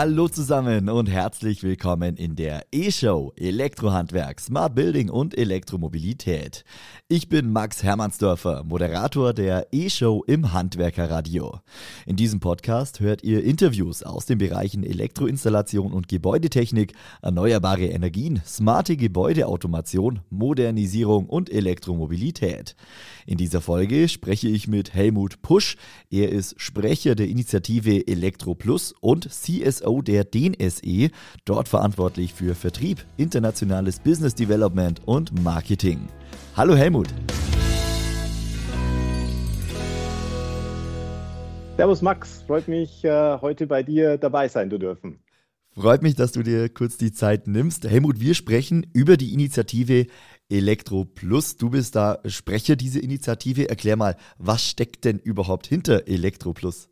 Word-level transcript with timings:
Hallo 0.00 0.28
zusammen 0.28 0.88
und 0.88 1.10
herzlich 1.10 1.64
willkommen 1.64 2.14
in 2.14 2.36
der 2.36 2.64
E-Show 2.70 3.32
Elektrohandwerk, 3.34 4.38
Smart 4.38 4.76
Building 4.76 5.10
und 5.10 5.36
Elektromobilität. 5.36 6.64
Ich 7.08 7.28
bin 7.28 7.52
Max 7.52 7.82
Hermannsdörfer, 7.82 8.62
Moderator 8.62 9.32
der 9.32 9.66
E-Show 9.72 10.22
im 10.28 10.52
Handwerkerradio. 10.52 11.58
In 12.06 12.14
diesem 12.14 12.38
Podcast 12.38 13.00
hört 13.00 13.24
ihr 13.24 13.42
Interviews 13.42 14.04
aus 14.04 14.24
den 14.24 14.38
Bereichen 14.38 14.84
Elektroinstallation 14.84 15.92
und 15.92 16.06
Gebäudetechnik, 16.06 16.92
erneuerbare 17.20 17.86
Energien, 17.86 18.40
smarte 18.46 18.96
Gebäudeautomation, 18.96 20.20
Modernisierung 20.30 21.26
und 21.26 21.50
Elektromobilität. 21.50 22.76
In 23.26 23.36
dieser 23.36 23.60
Folge 23.60 24.08
spreche 24.08 24.48
ich 24.48 24.68
mit 24.68 24.94
Helmut 24.94 25.42
Pusch. 25.42 25.76
Er 26.08 26.30
ist 26.30 26.54
Sprecher 26.60 27.16
der 27.16 27.26
Initiative 27.26 28.06
Elektro 28.06 28.54
Plus 28.54 28.94
und 29.00 29.28
CSO 29.28 29.87
der 30.02 30.24
DNSE, 30.24 31.10
dort 31.44 31.68
verantwortlich 31.68 32.34
für 32.34 32.54
Vertrieb, 32.54 33.04
internationales 33.16 33.98
Business 33.98 34.34
Development 34.34 35.00
und 35.06 35.42
Marketing. 35.42 36.08
Hallo 36.56 36.76
Helmut. 36.76 37.08
Servus 41.76 42.02
Max, 42.02 42.42
freut 42.46 42.66
mich, 42.66 43.04
äh, 43.04 43.38
heute 43.40 43.66
bei 43.66 43.82
dir 43.82 44.18
dabei 44.18 44.48
sein 44.48 44.68
zu 44.68 44.78
dürfen. 44.78 45.20
Freut 45.70 46.02
mich, 46.02 46.16
dass 46.16 46.32
du 46.32 46.42
dir 46.42 46.68
kurz 46.68 46.96
die 46.96 47.12
Zeit 47.12 47.46
nimmst. 47.46 47.88
Helmut, 47.88 48.18
wir 48.18 48.34
sprechen 48.34 48.84
über 48.92 49.16
die 49.16 49.32
Initiative 49.32 50.06
Elektro 50.48 51.04
Plus. 51.04 51.56
Du 51.56 51.70
bist 51.70 51.94
da 51.94 52.18
Sprecher 52.24 52.74
dieser 52.74 53.00
Initiative. 53.00 53.68
Erklär 53.68 53.96
mal, 53.96 54.16
was 54.38 54.64
steckt 54.64 55.04
denn 55.04 55.20
überhaupt 55.20 55.68
hinter 55.68 56.08
Elektro 56.08 56.52
Plus? 56.52 56.88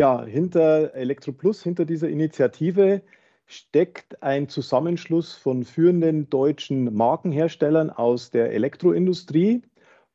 Ja, 0.00 0.24
hinter 0.24 0.94
Elektro 0.94 1.32
Plus, 1.32 1.60
hinter 1.64 1.84
dieser 1.84 2.08
Initiative 2.08 3.02
steckt 3.46 4.22
ein 4.22 4.48
Zusammenschluss 4.48 5.34
von 5.34 5.64
führenden 5.64 6.30
deutschen 6.30 6.94
Markenherstellern 6.94 7.90
aus 7.90 8.30
der 8.30 8.52
Elektroindustrie 8.52 9.62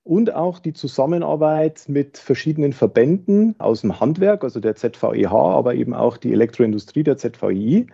und 0.03 0.33
auch 0.33 0.59
die 0.59 0.71
Zusammenarbeit 0.71 1.83
mit 1.89 2.17
verschiedenen 2.17 2.71
Verbänden 2.71 3.59
aus 3.59 3.81
dem 3.81 3.99
Handwerk, 3.99 4.45
also 4.45 4.61
der 4.61 4.75
ZVEH, 4.75 5.33
aber 5.33 5.75
eben 5.75 5.93
auch 5.93 6.15
die 6.15 6.31
Elektroindustrie 6.31 7.03
der 7.03 7.17
ZVI 7.17 7.87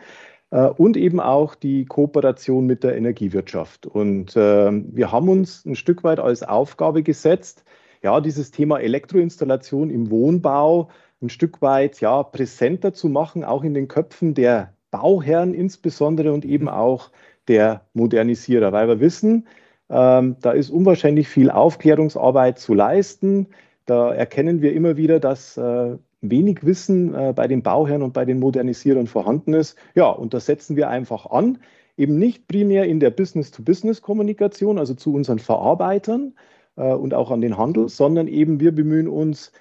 äh, 0.52 0.68
und 0.68 0.96
eben 0.96 1.20
auch 1.20 1.56
die 1.56 1.86
Kooperation 1.86 2.68
mit 2.68 2.84
der 2.84 2.98
Energiewirtschaft. 2.98 3.88
Und 3.88 4.36
äh, 4.36 4.72
wir 4.72 5.12
haben 5.12 5.28
uns 5.28 5.66
ein 5.66 5.76
Stück 5.76 6.04
weit 6.04 6.20
als 6.20 6.44
Aufgabe 6.44 7.02
gesetzt, 7.02 7.64
ja, 8.04 8.22
dieses 8.22 8.52
Thema 8.52 8.80
Elektroinstallation 8.80 9.90
im 9.90 10.12
Wohnbau 10.12 10.90
ein 11.22 11.30
Stück 11.30 11.62
weit 11.62 12.02
ja, 12.02 12.24
präsenter 12.24 12.94
zu 12.94 13.10
machen, 13.10 13.44
auch 13.44 13.64
in 13.64 13.74
den 13.74 13.88
Köpfen 13.88 14.34
der 14.34 14.74
Bauherren 14.92 15.54
insbesondere 15.54 16.34
und 16.34 16.46
eben 16.46 16.70
auch 16.70 17.12
der 17.48 17.82
Modernisierer, 17.94 18.72
weil 18.72 18.88
wir 18.88 19.00
wissen, 19.00 19.48
ähm, 19.90 20.38
da 20.42 20.52
ist 20.52 20.70
unwahrscheinlich 20.70 21.28
viel 21.28 21.50
Aufklärungsarbeit 21.50 22.60
zu 22.60 22.74
leisten. 22.74 23.48
Da 23.86 24.14
erkennen 24.14 24.62
wir 24.62 24.74
immer 24.74 24.98
wieder, 24.98 25.20
dass 25.20 25.58
äh, 25.58 25.98
wenig 26.22 26.64
Wissen 26.64 27.14
äh, 27.16 27.34
bei 27.36 27.48
den 27.48 27.64
Bauherren 27.64 28.04
und 28.04 28.14
bei 28.14 28.26
den 28.26 28.40
Modernisierern 28.40 29.08
vorhanden 29.08 29.54
ist. 29.54 29.78
Ja, 29.96 30.10
und 30.10 30.34
das 30.34 30.46
setzen 30.46 30.76
wir 30.76 30.90
einfach 30.90 31.26
an. 31.26 31.58
Eben 31.98 32.18
nicht 32.18 32.48
primär 32.48 32.86
in 32.86 33.00
der 33.00 33.10
Business-to-Business-Kommunikation, 33.10 34.78
also 34.78 34.94
zu 34.94 35.14
unseren 35.14 35.40
Verarbeitern 35.40 36.34
äh, 36.76 36.94
und 36.94 37.14
auch 37.14 37.32
an 37.32 37.42
den 37.42 37.58
Handel, 37.58 37.90
sondern 37.90 38.28
eben 38.28 38.60
wir 38.60 38.74
bemühen 38.74 39.08
uns, 39.08 39.52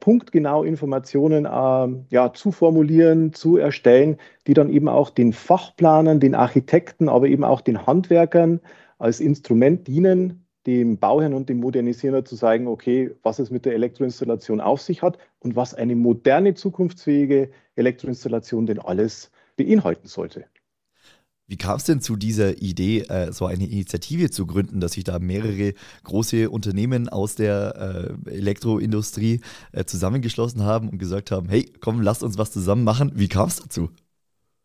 punktgenau 0.00 0.64
Informationen 0.64 1.44
äh, 1.44 2.04
ja, 2.10 2.32
zu 2.32 2.50
formulieren, 2.50 3.32
zu 3.32 3.56
erstellen, 3.56 4.16
die 4.46 4.54
dann 4.54 4.68
eben 4.68 4.88
auch 4.88 5.10
den 5.10 5.32
Fachplanern, 5.32 6.18
den 6.18 6.34
Architekten, 6.34 7.08
aber 7.08 7.28
eben 7.28 7.44
auch 7.44 7.60
den 7.60 7.86
Handwerkern 7.86 8.60
als 8.98 9.20
Instrument 9.20 9.86
dienen, 9.86 10.44
dem 10.66 10.98
Bauherrn 10.98 11.34
und 11.34 11.48
dem 11.48 11.58
Modernisierer 11.58 12.24
zu 12.24 12.34
sagen, 12.36 12.66
okay, 12.66 13.10
was 13.22 13.38
es 13.38 13.50
mit 13.50 13.64
der 13.64 13.74
Elektroinstallation 13.74 14.60
auf 14.60 14.80
sich 14.80 15.02
hat 15.02 15.18
und 15.38 15.54
was 15.56 15.74
eine 15.74 15.94
moderne, 15.94 16.54
zukunftsfähige 16.54 17.50
Elektroinstallation 17.76 18.66
denn 18.66 18.80
alles 18.80 19.30
beinhalten 19.56 20.08
sollte. 20.08 20.46
Wie 21.46 21.58
kam 21.58 21.76
es 21.76 21.84
denn 21.84 22.00
zu 22.00 22.16
dieser 22.16 22.62
Idee, 22.62 23.00
äh, 23.00 23.30
so 23.30 23.44
eine 23.44 23.64
Initiative 23.66 24.30
zu 24.30 24.46
gründen, 24.46 24.80
dass 24.80 24.92
sich 24.92 25.04
da 25.04 25.18
mehrere 25.18 25.74
große 26.04 26.48
Unternehmen 26.48 27.10
aus 27.10 27.34
der 27.34 28.16
äh, 28.26 28.30
Elektroindustrie 28.30 29.40
äh, 29.72 29.84
zusammengeschlossen 29.84 30.62
haben 30.62 30.88
und 30.88 30.98
gesagt 30.98 31.30
haben, 31.30 31.50
hey, 31.50 31.70
komm, 31.80 32.00
lasst 32.00 32.22
uns 32.22 32.38
was 32.38 32.50
zusammen 32.50 32.84
machen. 32.84 33.12
Wie 33.14 33.28
kam 33.28 33.48
es 33.48 33.56
dazu? 33.56 33.90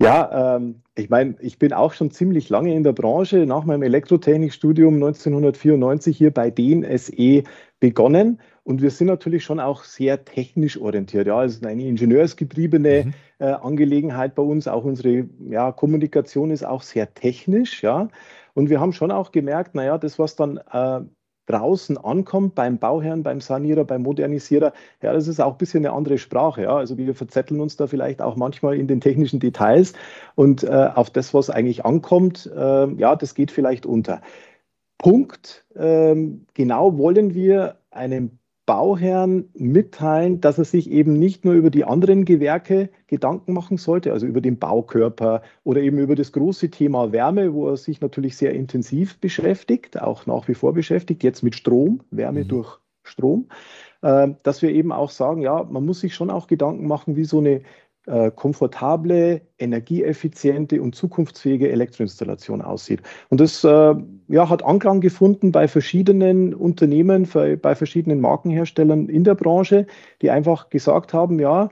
Ja, 0.02 0.56
ähm, 0.56 0.82
ich 0.96 1.10
meine, 1.10 1.36
ich 1.42 1.60
bin 1.60 1.74
auch 1.74 1.92
schon 1.92 2.12
ziemlich 2.12 2.48
lange 2.48 2.74
in 2.74 2.84
der 2.84 2.94
Branche. 2.94 3.46
Nach 3.46 3.66
meinem 3.66 3.84
Elektrotechnikstudium 3.84 4.94
1994 4.94 6.18
hier 6.18 6.32
bei 6.32 6.50
DNSE 6.50 7.44
begonnen. 7.82 8.40
Und 8.64 8.82
wir 8.82 8.92
sind 8.92 9.08
natürlich 9.08 9.44
schon 9.44 9.60
auch 9.60 9.84
sehr 9.84 10.26
technisch 10.26 10.80
orientiert. 10.80 11.28
Ja, 11.28 11.44
es 11.44 11.56
ist 11.56 11.66
eine 11.66 11.84
ingenieursgetriebene 11.84 13.06
mhm. 13.06 13.14
äh, 13.40 13.46
Angelegenheit 13.46 14.36
bei 14.36 14.44
uns. 14.44 14.68
Auch 14.68 14.84
unsere 14.84 15.28
ja, 15.50 15.72
Kommunikation 15.72 16.52
ist 16.52 16.64
auch 16.64 16.82
sehr 16.82 17.14
technisch. 17.14 17.84
Ja. 17.84 18.10
Und 18.54 18.70
wir 18.70 18.80
haben 18.80 18.94
schon 18.94 19.12
auch 19.12 19.32
gemerkt, 19.32 19.76
naja, 19.76 19.98
das, 19.98 20.20
was 20.20 20.36
dann 20.36 20.58
äh, 20.72 21.02
draußen 21.50 21.98
ankommt, 21.98 22.54
beim 22.54 22.78
Bauherrn, 22.78 23.24
beim 23.24 23.42
Sanierer, 23.42 23.84
beim 23.84 24.04
Modernisierer, 24.04 24.72
ja, 25.02 25.14
das 25.14 25.28
ist 25.28 25.40
auch 25.40 25.54
ein 25.54 25.58
bisschen 25.58 25.86
eine 25.86 25.96
andere 25.96 26.18
Sprache. 26.18 26.64
Ja. 26.64 26.76
Also 26.76 26.98
wir 26.98 27.16
verzetteln 27.16 27.60
uns 27.60 27.76
da 27.76 27.88
vielleicht 27.88 28.22
auch 28.22 28.36
manchmal 28.36 28.76
in 28.78 28.88
den 28.88 29.02
technischen 29.02 29.40
Details 29.40 29.94
und 30.36 30.64
äh, 30.64 30.90
auf 30.94 31.10
das, 31.10 31.34
was 31.34 31.50
eigentlich 31.50 31.86
ankommt, 31.86 32.50
äh, 32.56 32.94
ja, 32.94 33.16
das 33.16 33.34
geht 33.34 33.52
vielleicht 33.52 33.86
unter. 33.86 34.22
Punkt, 35.00 35.66
ähm, 35.76 36.46
genau 36.54 36.98
wollen 36.98 37.34
wir 37.34 37.78
einem 37.90 38.39
Bauherrn 38.70 39.50
mitteilen, 39.56 40.42
dass 40.42 40.60
er 40.60 40.64
sich 40.64 40.92
eben 40.92 41.14
nicht 41.14 41.44
nur 41.44 41.56
über 41.56 41.72
die 41.72 41.86
anderen 41.86 42.24
Gewerke 42.24 42.92
Gedanken 43.08 43.54
machen 43.54 43.78
sollte, 43.78 44.14
also 44.14 44.28
über 44.28 44.42
den 44.42 44.60
Baukörper 44.60 45.42
oder 45.64 45.82
eben 45.82 45.98
über 45.98 46.14
das 46.14 46.32
große 46.34 46.70
Thema 46.70 47.12
Wärme, 47.12 47.56
wo 47.56 47.68
er 47.68 47.78
sich 47.78 48.00
natürlich 48.00 48.38
sehr 48.38 48.54
intensiv 48.54 49.20
beschäftigt, 49.20 50.00
auch 50.00 50.28
nach 50.28 50.48
wie 50.48 50.54
vor 50.54 50.72
beschäftigt, 50.74 51.24
jetzt 51.24 51.42
mit 51.42 51.56
Strom, 51.56 52.02
Wärme 52.12 52.44
mhm. 52.44 52.48
durch 52.48 52.78
Strom, 53.02 53.48
äh, 54.04 54.28
dass 54.44 54.62
wir 54.62 54.70
eben 54.70 54.92
auch 54.92 55.10
sagen, 55.10 55.42
ja, 55.42 55.64
man 55.64 55.84
muss 55.84 56.02
sich 56.02 56.14
schon 56.14 56.30
auch 56.30 56.46
Gedanken 56.46 56.86
machen, 56.86 57.16
wie 57.16 57.26
so 57.26 57.40
eine 57.40 57.62
äh, 58.10 58.32
komfortable, 58.36 59.42
energieeffiziente 59.60 60.82
und 60.82 60.96
zukunftsfähige 60.96 61.70
Elektroinstallation 61.70 62.62
aussieht. 62.62 63.02
Und 63.30 63.40
das 63.40 63.64
äh, 63.64 63.96
ja, 64.28 64.50
hat 64.50 64.64
Anklang 64.64 65.02
gefunden 65.02 65.52
bei 65.52 65.68
verschiedenen 65.68 66.54
Unternehmen, 66.54 67.28
bei 67.62 67.76
verschiedenen 67.76 68.20
Markenherstellern 68.20 69.10
in 69.10 69.24
der 69.24 69.36
Branche, 69.36 69.86
die 70.22 70.30
einfach 70.32 70.70
gesagt 70.70 71.14
haben, 71.14 71.40
ja, 71.40 71.70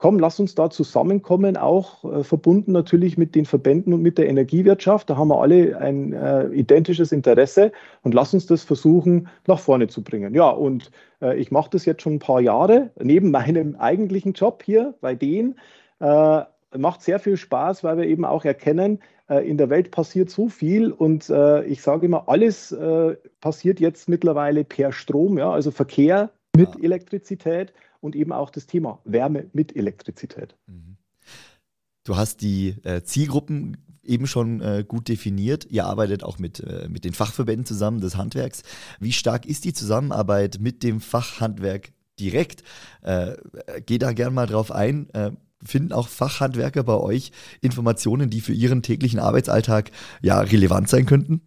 komm, 0.00 0.18
lass 0.18 0.40
uns 0.40 0.54
da 0.54 0.70
zusammenkommen, 0.70 1.56
auch 1.56 2.04
äh, 2.04 2.24
verbunden 2.24 2.72
natürlich 2.72 3.18
mit 3.18 3.34
den 3.34 3.44
Verbänden 3.44 3.92
und 3.92 4.00
mit 4.00 4.16
der 4.16 4.28
Energiewirtschaft. 4.28 5.10
Da 5.10 5.16
haben 5.16 5.28
wir 5.28 5.40
alle 5.40 5.78
ein 5.78 6.14
äh, 6.14 6.48
identisches 6.48 7.12
Interesse 7.12 7.70
und 8.02 8.14
lass 8.14 8.32
uns 8.32 8.46
das 8.46 8.64
versuchen, 8.64 9.28
nach 9.46 9.60
vorne 9.60 9.88
zu 9.88 10.02
bringen. 10.02 10.34
Ja, 10.34 10.48
und 10.48 10.90
äh, 11.20 11.38
ich 11.38 11.50
mache 11.50 11.70
das 11.70 11.84
jetzt 11.84 12.02
schon 12.02 12.14
ein 12.14 12.18
paar 12.18 12.40
Jahre 12.40 12.90
neben 12.98 13.30
meinem 13.30 13.76
eigentlichen 13.76 14.32
Job 14.32 14.62
hier 14.64 14.94
bei 15.02 15.14
denen. 15.14 15.56
Äh, 16.00 16.42
macht 16.76 17.02
sehr 17.02 17.18
viel 17.18 17.36
Spaß, 17.36 17.82
weil 17.84 17.98
wir 17.98 18.06
eben 18.06 18.24
auch 18.24 18.44
erkennen, 18.44 19.00
äh, 19.28 19.48
in 19.48 19.58
der 19.58 19.70
Welt 19.70 19.90
passiert 19.90 20.30
so 20.30 20.48
viel 20.48 20.92
und 20.92 21.28
äh, 21.28 21.64
ich 21.64 21.82
sage 21.82 22.06
immer, 22.06 22.28
alles 22.28 22.74
passiert 23.40 23.80
jetzt 23.80 24.08
mittlerweile 24.08 24.64
per 24.64 24.92
Strom, 24.92 25.38
ja, 25.38 25.50
also 25.50 25.70
Verkehr 25.70 26.30
mit 26.56 26.74
ja. 26.76 26.84
Elektrizität 26.84 27.72
und 28.00 28.16
eben 28.16 28.32
auch 28.32 28.50
das 28.50 28.66
Thema 28.66 29.00
Wärme 29.04 29.46
mit 29.52 29.76
Elektrizität. 29.76 30.56
Mhm. 30.66 30.96
Du 32.04 32.16
hast 32.16 32.40
die 32.40 32.76
äh, 32.82 33.02
Zielgruppen 33.02 33.76
eben 34.02 34.26
schon 34.26 34.60
äh, 34.60 34.84
gut 34.86 35.08
definiert. 35.08 35.66
Ihr 35.70 35.84
arbeitet 35.84 36.24
auch 36.24 36.38
mit, 36.38 36.60
äh, 36.60 36.88
mit 36.88 37.04
den 37.04 37.12
Fachverbänden 37.12 37.66
zusammen 37.66 38.00
des 38.00 38.16
Handwerks. 38.16 38.62
Wie 38.98 39.12
stark 39.12 39.46
ist 39.46 39.64
die 39.64 39.74
Zusammenarbeit 39.74 40.58
mit 40.60 40.82
dem 40.82 41.00
Fachhandwerk 41.00 41.92
direkt? 42.18 42.64
Äh, 43.02 43.36
geh 43.84 43.98
da 43.98 44.12
gern 44.12 44.34
mal 44.34 44.46
drauf 44.46 44.72
ein. 44.72 45.08
Finden 45.64 45.92
auch 45.92 46.08
Fachhandwerker 46.08 46.82
bei 46.82 46.96
euch 46.96 47.32
Informationen, 47.60 48.30
die 48.30 48.40
für 48.40 48.52
ihren 48.52 48.82
täglichen 48.82 49.20
Arbeitsalltag 49.20 49.90
ja 50.22 50.40
relevant 50.40 50.88
sein 50.88 51.06
könnten? 51.06 51.42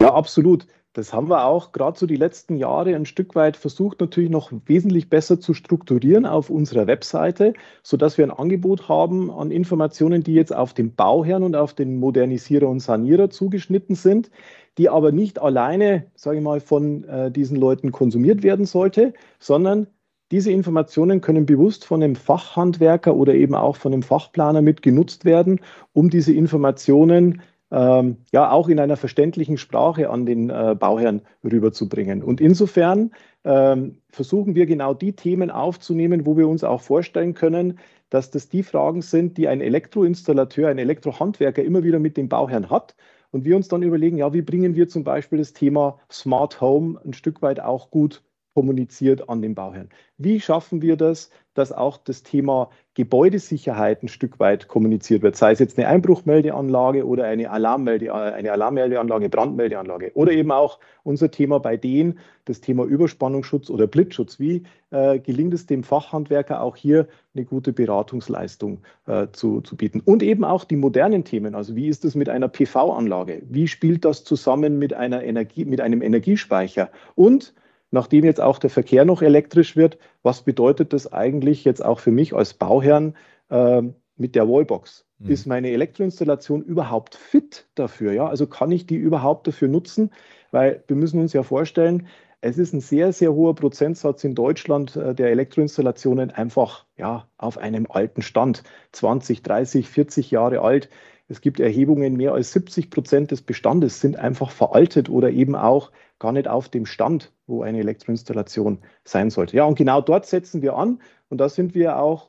Ja, 0.00 0.14
absolut. 0.14 0.66
Das 0.94 1.12
haben 1.12 1.28
wir 1.28 1.44
auch 1.44 1.72
gerade 1.72 1.98
so 1.98 2.06
die 2.06 2.14
letzten 2.14 2.56
Jahre 2.56 2.94
ein 2.94 3.04
Stück 3.04 3.34
weit 3.34 3.56
versucht, 3.56 4.00
natürlich 4.00 4.30
noch 4.30 4.52
wesentlich 4.66 5.10
besser 5.10 5.40
zu 5.40 5.52
strukturieren 5.52 6.24
auf 6.24 6.50
unserer 6.50 6.86
Webseite, 6.86 7.52
sodass 7.82 8.16
wir 8.16 8.24
ein 8.24 8.30
Angebot 8.30 8.88
haben 8.88 9.28
an 9.28 9.50
Informationen, 9.50 10.22
die 10.22 10.34
jetzt 10.34 10.54
auf 10.54 10.72
den 10.72 10.94
Bauherrn 10.94 11.42
und 11.42 11.56
auf 11.56 11.74
den 11.74 11.98
Modernisierer 11.98 12.68
und 12.68 12.78
Sanierer 12.78 13.28
zugeschnitten 13.28 13.96
sind, 13.96 14.30
die 14.78 14.88
aber 14.88 15.10
nicht 15.10 15.40
alleine, 15.42 16.06
sage 16.14 16.38
ich 16.38 16.44
mal, 16.44 16.60
von 16.60 17.02
äh, 17.04 17.32
diesen 17.32 17.56
Leuten 17.56 17.90
konsumiert 17.90 18.44
werden 18.44 18.64
sollte, 18.64 19.14
sondern 19.40 19.88
diese 20.34 20.50
Informationen 20.50 21.20
können 21.20 21.46
bewusst 21.46 21.84
von 21.84 22.02
einem 22.02 22.16
Fachhandwerker 22.16 23.14
oder 23.14 23.34
eben 23.34 23.54
auch 23.54 23.76
von 23.76 23.92
einem 23.92 24.02
Fachplaner 24.02 24.62
mit 24.62 24.82
genutzt 24.82 25.24
werden, 25.24 25.60
um 25.92 26.10
diese 26.10 26.32
Informationen 26.32 27.40
ähm, 27.70 28.16
ja 28.32 28.50
auch 28.50 28.68
in 28.68 28.80
einer 28.80 28.96
verständlichen 28.96 29.58
Sprache 29.58 30.10
an 30.10 30.26
den 30.26 30.50
äh, 30.50 30.74
Bauherrn 30.76 31.22
rüberzubringen. 31.44 32.24
Und 32.24 32.40
insofern 32.40 33.12
ähm, 33.44 33.98
versuchen 34.10 34.56
wir 34.56 34.66
genau 34.66 34.92
die 34.92 35.12
Themen 35.12 35.52
aufzunehmen, 35.52 36.26
wo 36.26 36.36
wir 36.36 36.48
uns 36.48 36.64
auch 36.64 36.80
vorstellen 36.80 37.34
können, 37.34 37.78
dass 38.10 38.32
das 38.32 38.48
die 38.48 38.64
Fragen 38.64 39.02
sind, 39.02 39.38
die 39.38 39.46
ein 39.46 39.60
Elektroinstallateur, 39.60 40.68
ein 40.68 40.78
Elektrohandwerker 40.78 41.62
immer 41.62 41.84
wieder 41.84 42.00
mit 42.00 42.16
dem 42.16 42.28
Bauherrn 42.28 42.70
hat. 42.70 42.96
Und 43.30 43.44
wir 43.44 43.54
uns 43.54 43.68
dann 43.68 43.84
überlegen, 43.84 44.16
ja, 44.16 44.32
wie 44.32 44.42
bringen 44.42 44.74
wir 44.74 44.88
zum 44.88 45.04
Beispiel 45.04 45.38
das 45.38 45.52
Thema 45.52 46.00
Smart 46.10 46.60
Home 46.60 47.00
ein 47.04 47.12
Stück 47.12 47.40
weit 47.40 47.60
auch 47.60 47.92
gut 47.92 48.24
kommuniziert 48.54 49.28
an 49.28 49.42
den 49.42 49.54
Bauherrn. 49.54 49.88
Wie 50.16 50.40
schaffen 50.40 50.80
wir 50.80 50.96
das, 50.96 51.30
dass 51.54 51.72
auch 51.72 51.98
das 51.98 52.22
Thema 52.22 52.70
Gebäudesicherheit 52.94 54.02
ein 54.02 54.08
Stück 54.08 54.38
weit 54.38 54.68
kommuniziert 54.68 55.22
wird, 55.22 55.36
sei 55.36 55.52
es 55.52 55.58
jetzt 55.58 55.78
eine 55.78 55.88
Einbruchmeldeanlage 55.88 57.06
oder 57.06 57.24
eine, 57.24 57.50
Alarmmelde, 57.50 58.14
eine 58.14 58.52
Alarmmeldeanlage, 58.52 59.28
Brandmeldeanlage 59.28 60.12
oder 60.14 60.32
eben 60.32 60.52
auch 60.52 60.78
unser 61.02 61.30
Thema 61.30 61.58
bei 61.58 61.76
denen, 61.76 62.18
das 62.44 62.60
Thema 62.60 62.84
Überspannungsschutz 62.84 63.70
oder 63.70 63.88
Blitzschutz. 63.88 64.38
Wie 64.38 64.62
äh, 64.90 65.18
gelingt 65.18 65.54
es 65.54 65.66
dem 65.66 65.82
Fachhandwerker 65.82 66.60
auch 66.60 66.76
hier 66.76 67.08
eine 67.34 67.44
gute 67.44 67.72
Beratungsleistung 67.72 68.82
äh, 69.06 69.28
zu, 69.32 69.60
zu 69.62 69.76
bieten? 69.76 70.00
Und 70.04 70.22
eben 70.22 70.44
auch 70.44 70.64
die 70.64 70.76
modernen 70.76 71.24
Themen, 71.24 71.56
also 71.56 71.74
wie 71.74 71.88
ist 71.88 72.04
es 72.04 72.14
mit 72.14 72.28
einer 72.28 72.48
PV-Anlage? 72.48 73.42
Wie 73.48 73.66
spielt 73.66 74.04
das 74.04 74.22
zusammen 74.22 74.78
mit, 74.78 74.94
einer 74.94 75.24
Energie, 75.24 75.64
mit 75.64 75.80
einem 75.80 76.02
Energiespeicher? 76.02 76.90
Und 77.16 77.54
nachdem 77.94 78.24
jetzt 78.24 78.40
auch 78.40 78.58
der 78.58 78.70
Verkehr 78.70 79.04
noch 79.04 79.22
elektrisch 79.22 79.76
wird, 79.76 79.98
was 80.22 80.42
bedeutet 80.42 80.92
das 80.92 81.10
eigentlich 81.12 81.64
jetzt 81.64 81.82
auch 81.82 82.00
für 82.00 82.10
mich 82.10 82.34
als 82.34 82.52
Bauherrn 82.52 83.16
äh, 83.48 83.82
mit 84.16 84.34
der 84.34 84.48
Wallbox? 84.48 85.06
Mhm. 85.18 85.30
Ist 85.30 85.46
meine 85.46 85.70
Elektroinstallation 85.70 86.62
überhaupt 86.62 87.14
fit 87.14 87.66
dafür? 87.74 88.12
Ja? 88.12 88.26
Also 88.26 88.46
kann 88.46 88.70
ich 88.70 88.86
die 88.86 88.96
überhaupt 88.96 89.46
dafür 89.46 89.68
nutzen? 89.68 90.10
Weil 90.50 90.82
wir 90.86 90.96
müssen 90.96 91.20
uns 91.20 91.32
ja 91.32 91.42
vorstellen, 91.42 92.08
es 92.40 92.58
ist 92.58 92.74
ein 92.74 92.80
sehr, 92.80 93.12
sehr 93.12 93.32
hoher 93.32 93.54
Prozentsatz 93.54 94.22
in 94.22 94.34
Deutschland 94.34 94.96
äh, 94.96 95.14
der 95.14 95.30
Elektroinstallationen 95.30 96.30
einfach 96.30 96.84
ja, 96.98 97.26
auf 97.38 97.56
einem 97.56 97.86
alten 97.88 98.20
Stand, 98.20 98.64
20, 98.92 99.42
30, 99.42 99.88
40 99.88 100.30
Jahre 100.30 100.60
alt. 100.60 100.90
Es 101.28 101.40
gibt 101.40 101.58
Erhebungen, 101.58 102.16
mehr 102.16 102.34
als 102.34 102.52
70 102.52 102.90
Prozent 102.90 103.30
des 103.30 103.40
Bestandes 103.40 104.00
sind 104.00 104.16
einfach 104.16 104.50
veraltet 104.50 105.08
oder 105.08 105.30
eben 105.30 105.54
auch 105.54 105.90
gar 106.18 106.32
nicht 106.32 106.48
auf 106.48 106.68
dem 106.68 106.86
Stand, 106.86 107.32
wo 107.46 107.62
eine 107.62 107.78
Elektroinstallation 107.80 108.78
sein 109.04 109.30
sollte. 109.30 109.56
Ja, 109.56 109.64
und 109.64 109.76
genau 109.76 110.00
dort 110.00 110.26
setzen 110.26 110.62
wir 110.62 110.76
an. 110.76 111.00
Und 111.28 111.38
da 111.38 111.48
sind 111.48 111.74
wir 111.74 111.98
auch, 111.98 112.28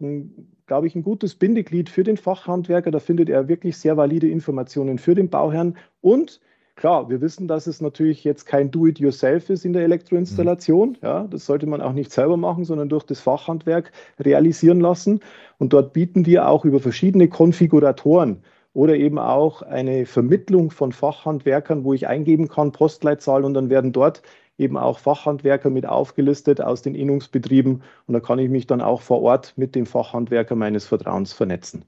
glaube 0.66 0.88
ich, 0.88 0.96
ein 0.96 1.04
gutes 1.04 1.36
Bindeglied 1.36 1.90
für 1.90 2.04
den 2.04 2.18
Fachhandwerker. 2.18 2.92
Da 2.92 3.00
findet 3.00 3.30
er 3.30 3.48
wirklich 3.48 3.78
sehr 3.78 3.98
valide 3.98 4.28
Informationen 4.28 4.98
für 4.98 5.16
den 5.16 5.30
Bauherrn. 5.30 5.78
Und 6.02 6.42
klar, 6.76 7.10
wir 7.10 7.22
wissen, 7.22 7.48
dass 7.48 7.68
es 7.68 7.82
natürlich 7.82 8.24
jetzt 8.24 8.46
kein 8.46 8.72
Do-it-yourself 8.72 9.50
ist 9.50 9.66
in 9.66 9.74
der 9.74 9.84
Elektroinstallation. 9.84 10.90
Mhm. 10.90 10.98
Ja, 11.02 11.28
das 11.28 11.46
sollte 11.46 11.68
man 11.68 11.82
auch 11.82 11.94
nicht 11.94 12.12
selber 12.12 12.38
machen, 12.38 12.66
sondern 12.66 12.90
durch 12.90 13.04
das 13.04 13.20
Fachhandwerk 13.20 13.92
realisieren 14.20 14.80
lassen. 14.80 15.20
Und 15.58 15.74
dort 15.74 15.94
bieten 15.94 16.26
wir 16.26 16.48
auch 16.50 16.66
über 16.66 16.80
verschiedene 16.80 17.28
Konfiguratoren 17.30 18.42
oder 18.76 18.98
eben 18.98 19.18
auch 19.18 19.62
eine 19.62 20.06
Vermittlung 20.06 20.70
von 20.70 20.92
Fachhandwerkern, 20.92 21.86
wo 21.86 21.94
ich 21.94 22.08
eingeben 22.08 22.50
kann, 22.50 22.74
Postleitzahl 22.74 23.46
und 23.46 23.54
dann 23.54 23.70
werden 23.70 23.94
dort 23.94 24.22
eben 24.58 24.78
auch 24.78 25.00
Fachhandwerker 25.00 25.70
mit 25.70 25.86
aufgelistet 25.86 26.60
aus 26.60 26.82
den 26.82 26.94
Innungsbetrieben 26.94 27.84
und 28.06 28.14
da 28.14 28.20
kann 28.20 28.38
ich 28.38 28.50
mich 28.50 28.68
dann 28.68 28.82
auch 28.82 29.02
vor 29.02 29.22
Ort 29.22 29.54
mit 29.56 29.76
dem 29.76 29.86
Fachhandwerker 29.86 30.56
meines 30.56 30.86
Vertrauens 30.86 31.32
vernetzen. 31.32 31.86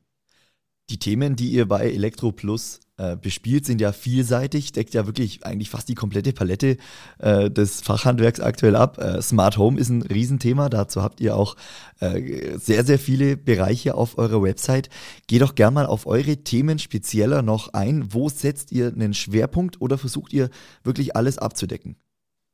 Die 0.89 0.97
Themen, 0.97 1.35
die 1.35 1.49
ihr 1.49 1.67
bei 1.67 1.91
Elektro 1.91 2.31
Plus 2.31 2.79
äh, 2.97 3.15
bespielt, 3.15 3.65
sind 3.65 3.79
ja 3.79 3.91
vielseitig, 3.91 4.71
deckt 4.71 4.93
ja 4.93 5.05
wirklich 5.05 5.45
eigentlich 5.45 5.69
fast 5.69 5.87
die 5.89 5.95
komplette 5.95 6.33
Palette 6.33 6.77
äh, 7.19 7.49
des 7.49 7.81
Fachhandwerks 7.81 8.39
aktuell 8.39 8.75
ab. 8.75 8.97
Äh, 8.97 9.21
Smart 9.21 9.57
Home 9.57 9.79
ist 9.79 9.89
ein 9.89 10.01
Riesenthema, 10.01 10.69
dazu 10.69 11.03
habt 11.03 11.21
ihr 11.21 11.35
auch 11.35 11.55
äh, 11.99 12.57
sehr, 12.57 12.83
sehr 12.83 12.99
viele 12.99 13.37
Bereiche 13.37 13.95
auf 13.95 14.17
eurer 14.17 14.41
Website. 14.41 14.89
Geht 15.27 15.41
doch 15.41 15.55
gern 15.55 15.73
mal 15.73 15.85
auf 15.85 16.07
eure 16.07 16.37
Themen 16.37 16.79
spezieller 16.79 17.41
noch 17.41 17.73
ein. 17.73 18.13
Wo 18.13 18.29
setzt 18.29 18.71
ihr 18.71 18.87
einen 18.87 19.13
Schwerpunkt 19.13 19.79
oder 19.81 19.97
versucht 19.97 20.33
ihr 20.33 20.49
wirklich 20.83 21.15
alles 21.15 21.37
abzudecken? 21.37 21.95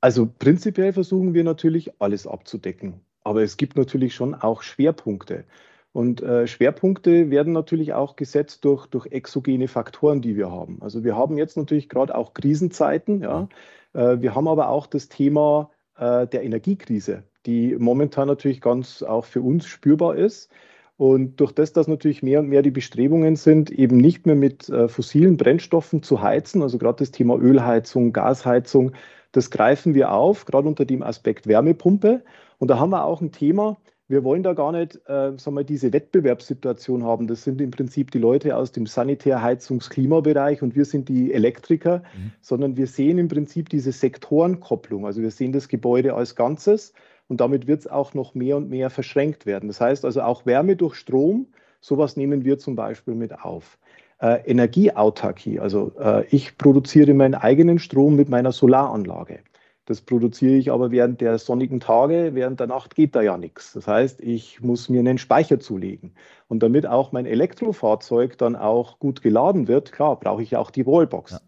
Also 0.01 0.25
prinzipiell 0.27 0.91
versuchen 0.91 1.33
wir 1.33 1.45
natürlich 1.45 2.01
alles 2.01 2.27
abzudecken, 2.27 2.99
aber 3.23 3.43
es 3.43 3.55
gibt 3.55 3.77
natürlich 3.77 4.13
schon 4.13 4.35
auch 4.35 4.61
Schwerpunkte. 4.61 5.45
Und 5.93 6.23
äh, 6.23 6.47
Schwerpunkte 6.47 7.29
werden 7.29 7.53
natürlich 7.53 7.93
auch 7.93 8.15
gesetzt 8.15 8.65
durch, 8.65 8.87
durch 8.87 9.05
exogene 9.07 9.67
Faktoren, 9.67 10.21
die 10.21 10.35
wir 10.35 10.51
haben. 10.51 10.79
Also 10.81 11.03
wir 11.03 11.15
haben 11.15 11.37
jetzt 11.37 11.55
natürlich 11.55 11.87
gerade 11.87 12.15
auch 12.15 12.33
Krisenzeiten. 12.33 13.21
Ja. 13.21 13.47
Äh, 13.93 14.19
wir 14.19 14.33
haben 14.33 14.47
aber 14.47 14.69
auch 14.69 14.87
das 14.87 15.07
Thema 15.07 15.69
äh, 15.97 16.25
der 16.25 16.43
Energiekrise, 16.43 17.23
die 17.45 17.75
momentan 17.77 18.27
natürlich 18.27 18.59
ganz 18.59 19.03
auch 19.03 19.25
für 19.25 19.41
uns 19.41 19.67
spürbar 19.67 20.15
ist. 20.15 20.51
Und 20.97 21.39
durch 21.39 21.51
das, 21.51 21.73
dass 21.73 21.87
natürlich 21.87 22.23
mehr 22.23 22.39
und 22.39 22.49
mehr 22.49 22.63
die 22.63 22.71
Bestrebungen 22.71 23.35
sind, 23.35 23.69
eben 23.69 23.97
nicht 23.97 24.25
mehr 24.25 24.35
mit 24.35 24.69
äh, 24.69 24.87
fossilen 24.87 25.37
Brennstoffen 25.37 26.01
zu 26.01 26.21
heizen, 26.21 26.61
also 26.61 26.77
gerade 26.77 26.99
das 26.99 27.11
Thema 27.11 27.37
Ölheizung, 27.37 28.13
Gasheizung, 28.13 28.93
das 29.31 29.49
greifen 29.49 29.95
wir 29.95 30.11
auf, 30.11 30.45
gerade 30.45 30.67
unter 30.67 30.85
dem 30.85 31.03
Aspekt 31.03 31.47
Wärmepumpe. 31.47 32.23
Und 32.59 32.67
da 32.67 32.79
haben 32.79 32.91
wir 32.91 33.03
auch 33.03 33.21
ein 33.21 33.31
Thema, 33.31 33.77
wir 34.13 34.23
wollen 34.23 34.43
da 34.43 34.53
gar 34.53 34.71
nicht 34.71 34.95
äh, 35.07 35.35
sagen 35.37 35.55
wir, 35.55 35.63
diese 35.63 35.91
Wettbewerbssituation 35.91 37.03
haben. 37.03 37.27
Das 37.27 37.43
sind 37.43 37.59
im 37.59 37.71
Prinzip 37.71 38.11
die 38.11 38.19
Leute 38.19 38.55
aus 38.55 38.71
dem 38.71 38.85
Sanitär-, 38.85 39.41
Heizungs-, 39.41 39.89
Klimabereich 39.89 40.61
und 40.61 40.75
wir 40.75 40.85
sind 40.85 41.09
die 41.09 41.33
Elektriker, 41.33 42.03
mhm. 42.15 42.31
sondern 42.39 42.77
wir 42.77 42.87
sehen 42.87 43.17
im 43.17 43.27
Prinzip 43.27 43.69
diese 43.69 43.91
Sektorenkopplung. 43.91 45.05
Also 45.05 45.21
wir 45.21 45.31
sehen 45.31 45.51
das 45.51 45.67
Gebäude 45.67 46.13
als 46.13 46.35
Ganzes 46.35 46.93
und 47.27 47.41
damit 47.41 47.65
wird 47.65 47.81
es 47.81 47.87
auch 47.87 48.13
noch 48.13 48.35
mehr 48.35 48.55
und 48.57 48.69
mehr 48.69 48.91
verschränkt 48.91 49.45
werden. 49.45 49.67
Das 49.67 49.81
heißt 49.81 50.05
also 50.05 50.21
auch 50.21 50.45
Wärme 50.45 50.75
durch 50.75 50.95
Strom, 50.95 51.47
sowas 51.81 52.15
nehmen 52.15 52.45
wir 52.45 52.59
zum 52.59 52.75
Beispiel 52.75 53.15
mit 53.15 53.33
auf. 53.43 53.79
Äh, 54.21 54.41
Energieautarkie, 54.45 55.59
also 55.59 55.91
äh, 55.99 56.25
ich 56.27 56.57
produziere 56.57 57.13
meinen 57.15 57.33
eigenen 57.33 57.79
Strom 57.79 58.15
mit 58.15 58.29
meiner 58.29 58.51
Solaranlage. 58.51 59.39
Das 59.85 60.01
produziere 60.01 60.55
ich 60.55 60.71
aber 60.71 60.91
während 60.91 61.19
der 61.19 61.37
sonnigen 61.37 61.79
Tage, 61.79 62.31
während 62.33 62.59
der 62.59 62.67
Nacht 62.67 62.95
geht 62.95 63.15
da 63.15 63.21
ja 63.21 63.37
nichts. 63.37 63.73
Das 63.73 63.87
heißt, 63.87 64.21
ich 64.21 64.61
muss 64.61 64.87
mir 64.87 64.99
einen 64.99 65.17
Speicher 65.17 65.59
zulegen. 65.59 66.13
Und 66.47 66.63
damit 66.63 66.87
auch 66.87 67.11
mein 67.11 67.25
Elektrofahrzeug 67.25 68.37
dann 68.37 68.55
auch 68.55 68.99
gut 68.99 69.21
geladen 69.21 69.67
wird, 69.67 69.91
klar, 69.91 70.17
brauche 70.19 70.41
ich 70.41 70.55
auch 70.55 70.71
die 70.71 70.85
Wallbox. 70.85 71.33
Ja. 71.33 71.39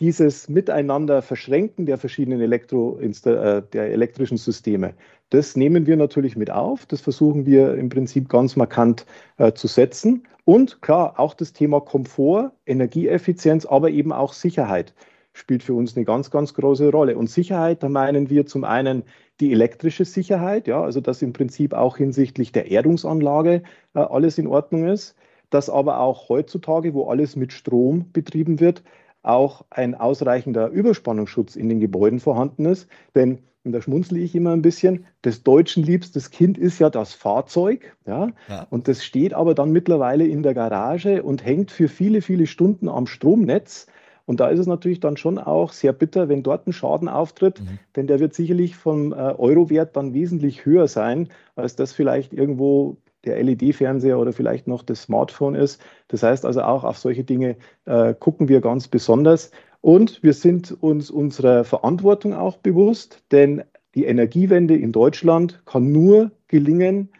Dieses 0.00 0.48
Miteinander 0.48 1.22
verschränken 1.22 1.86
der 1.86 1.98
verschiedenen 1.98 2.40
Elektro 2.40 2.98
äh, 3.00 3.62
der 3.72 3.90
elektrischen 3.90 4.36
Systeme, 4.36 4.94
das 5.32 5.56
nehmen 5.56 5.86
wir 5.86 5.96
natürlich 5.96 6.36
mit 6.36 6.50
auf. 6.50 6.84
Das 6.84 7.00
versuchen 7.00 7.46
wir 7.46 7.74
im 7.74 7.88
Prinzip 7.88 8.28
ganz 8.28 8.54
markant 8.54 9.06
äh, 9.38 9.52
zu 9.54 9.66
setzen. 9.66 10.26
Und 10.44 10.82
klar, 10.82 11.18
auch 11.18 11.32
das 11.32 11.54
Thema 11.54 11.80
Komfort, 11.80 12.52
Energieeffizienz, 12.66 13.64
aber 13.64 13.88
eben 13.88 14.12
auch 14.12 14.34
Sicherheit 14.34 14.92
spielt 15.32 15.62
für 15.62 15.74
uns 15.74 15.96
eine 15.96 16.04
ganz, 16.04 16.30
ganz 16.30 16.54
große 16.54 16.90
Rolle. 16.90 17.16
Und 17.16 17.30
Sicherheit, 17.30 17.82
da 17.82 17.88
meinen 17.88 18.30
wir 18.30 18.46
zum 18.46 18.64
einen 18.64 19.04
die 19.40 19.52
elektrische 19.52 20.04
Sicherheit, 20.04 20.68
ja, 20.68 20.82
also 20.82 21.00
dass 21.00 21.22
im 21.22 21.32
Prinzip 21.32 21.72
auch 21.72 21.96
hinsichtlich 21.96 22.52
der 22.52 22.70
Erdungsanlage 22.70 23.62
äh, 23.94 23.98
alles 23.98 24.38
in 24.38 24.46
Ordnung 24.46 24.86
ist, 24.86 25.16
dass 25.50 25.70
aber 25.70 26.00
auch 26.00 26.28
heutzutage, 26.28 26.94
wo 26.94 27.08
alles 27.08 27.36
mit 27.36 27.52
Strom 27.52 28.10
betrieben 28.12 28.60
wird, 28.60 28.82
auch 29.22 29.64
ein 29.70 29.94
ausreichender 29.94 30.68
Überspannungsschutz 30.68 31.56
in 31.56 31.68
den 31.68 31.80
Gebäuden 31.80 32.20
vorhanden 32.20 32.66
ist. 32.66 32.88
Denn, 33.14 33.38
und 33.64 33.72
da 33.72 33.80
schmunzle 33.80 34.18
ich 34.18 34.34
immer 34.34 34.52
ein 34.52 34.62
bisschen, 34.62 35.06
des 35.24 35.44
Deutschen 35.44 35.84
liebstes 35.84 36.30
Kind 36.30 36.58
ist 36.58 36.78
ja 36.78 36.90
das 36.90 37.14
Fahrzeug. 37.14 37.96
Ja? 38.06 38.30
ja? 38.48 38.66
Und 38.70 38.88
das 38.88 39.04
steht 39.04 39.34
aber 39.34 39.54
dann 39.54 39.70
mittlerweile 39.70 40.26
in 40.26 40.42
der 40.42 40.54
Garage 40.54 41.22
und 41.22 41.44
hängt 41.44 41.70
für 41.70 41.88
viele, 41.88 42.22
viele 42.22 42.46
Stunden 42.46 42.88
am 42.88 43.06
Stromnetz. 43.06 43.86
Und 44.26 44.40
da 44.40 44.48
ist 44.48 44.58
es 44.58 44.66
natürlich 44.66 45.00
dann 45.00 45.16
schon 45.16 45.38
auch 45.38 45.72
sehr 45.72 45.92
bitter, 45.92 46.28
wenn 46.28 46.42
dort 46.42 46.66
ein 46.66 46.72
Schaden 46.72 47.08
auftritt, 47.08 47.60
mhm. 47.60 47.78
denn 47.96 48.06
der 48.06 48.20
wird 48.20 48.34
sicherlich 48.34 48.76
vom 48.76 49.12
äh, 49.12 49.16
Eurowert 49.16 49.96
dann 49.96 50.14
wesentlich 50.14 50.64
höher 50.64 50.88
sein, 50.88 51.28
als 51.56 51.76
das 51.76 51.92
vielleicht 51.92 52.32
irgendwo 52.32 52.96
der 53.24 53.42
LED-Fernseher 53.42 54.18
oder 54.18 54.32
vielleicht 54.32 54.66
noch 54.66 54.82
das 54.82 55.02
Smartphone 55.02 55.54
ist. 55.54 55.80
Das 56.08 56.22
heißt 56.22 56.44
also 56.44 56.62
auch 56.62 56.84
auf 56.84 56.98
solche 56.98 57.24
Dinge 57.24 57.56
äh, 57.84 58.14
gucken 58.14 58.48
wir 58.48 58.60
ganz 58.60 58.88
besonders. 58.88 59.50
Und 59.80 60.22
wir 60.22 60.32
sind 60.32 60.76
uns 60.82 61.10
unserer 61.10 61.64
Verantwortung 61.64 62.34
auch 62.34 62.56
bewusst, 62.56 63.24
denn 63.32 63.62
die 63.94 64.04
Energiewende 64.04 64.76
in 64.76 64.92
Deutschland 64.92 65.62
kann 65.66 65.92
nur 65.92 66.30
gelingen, 66.48 67.10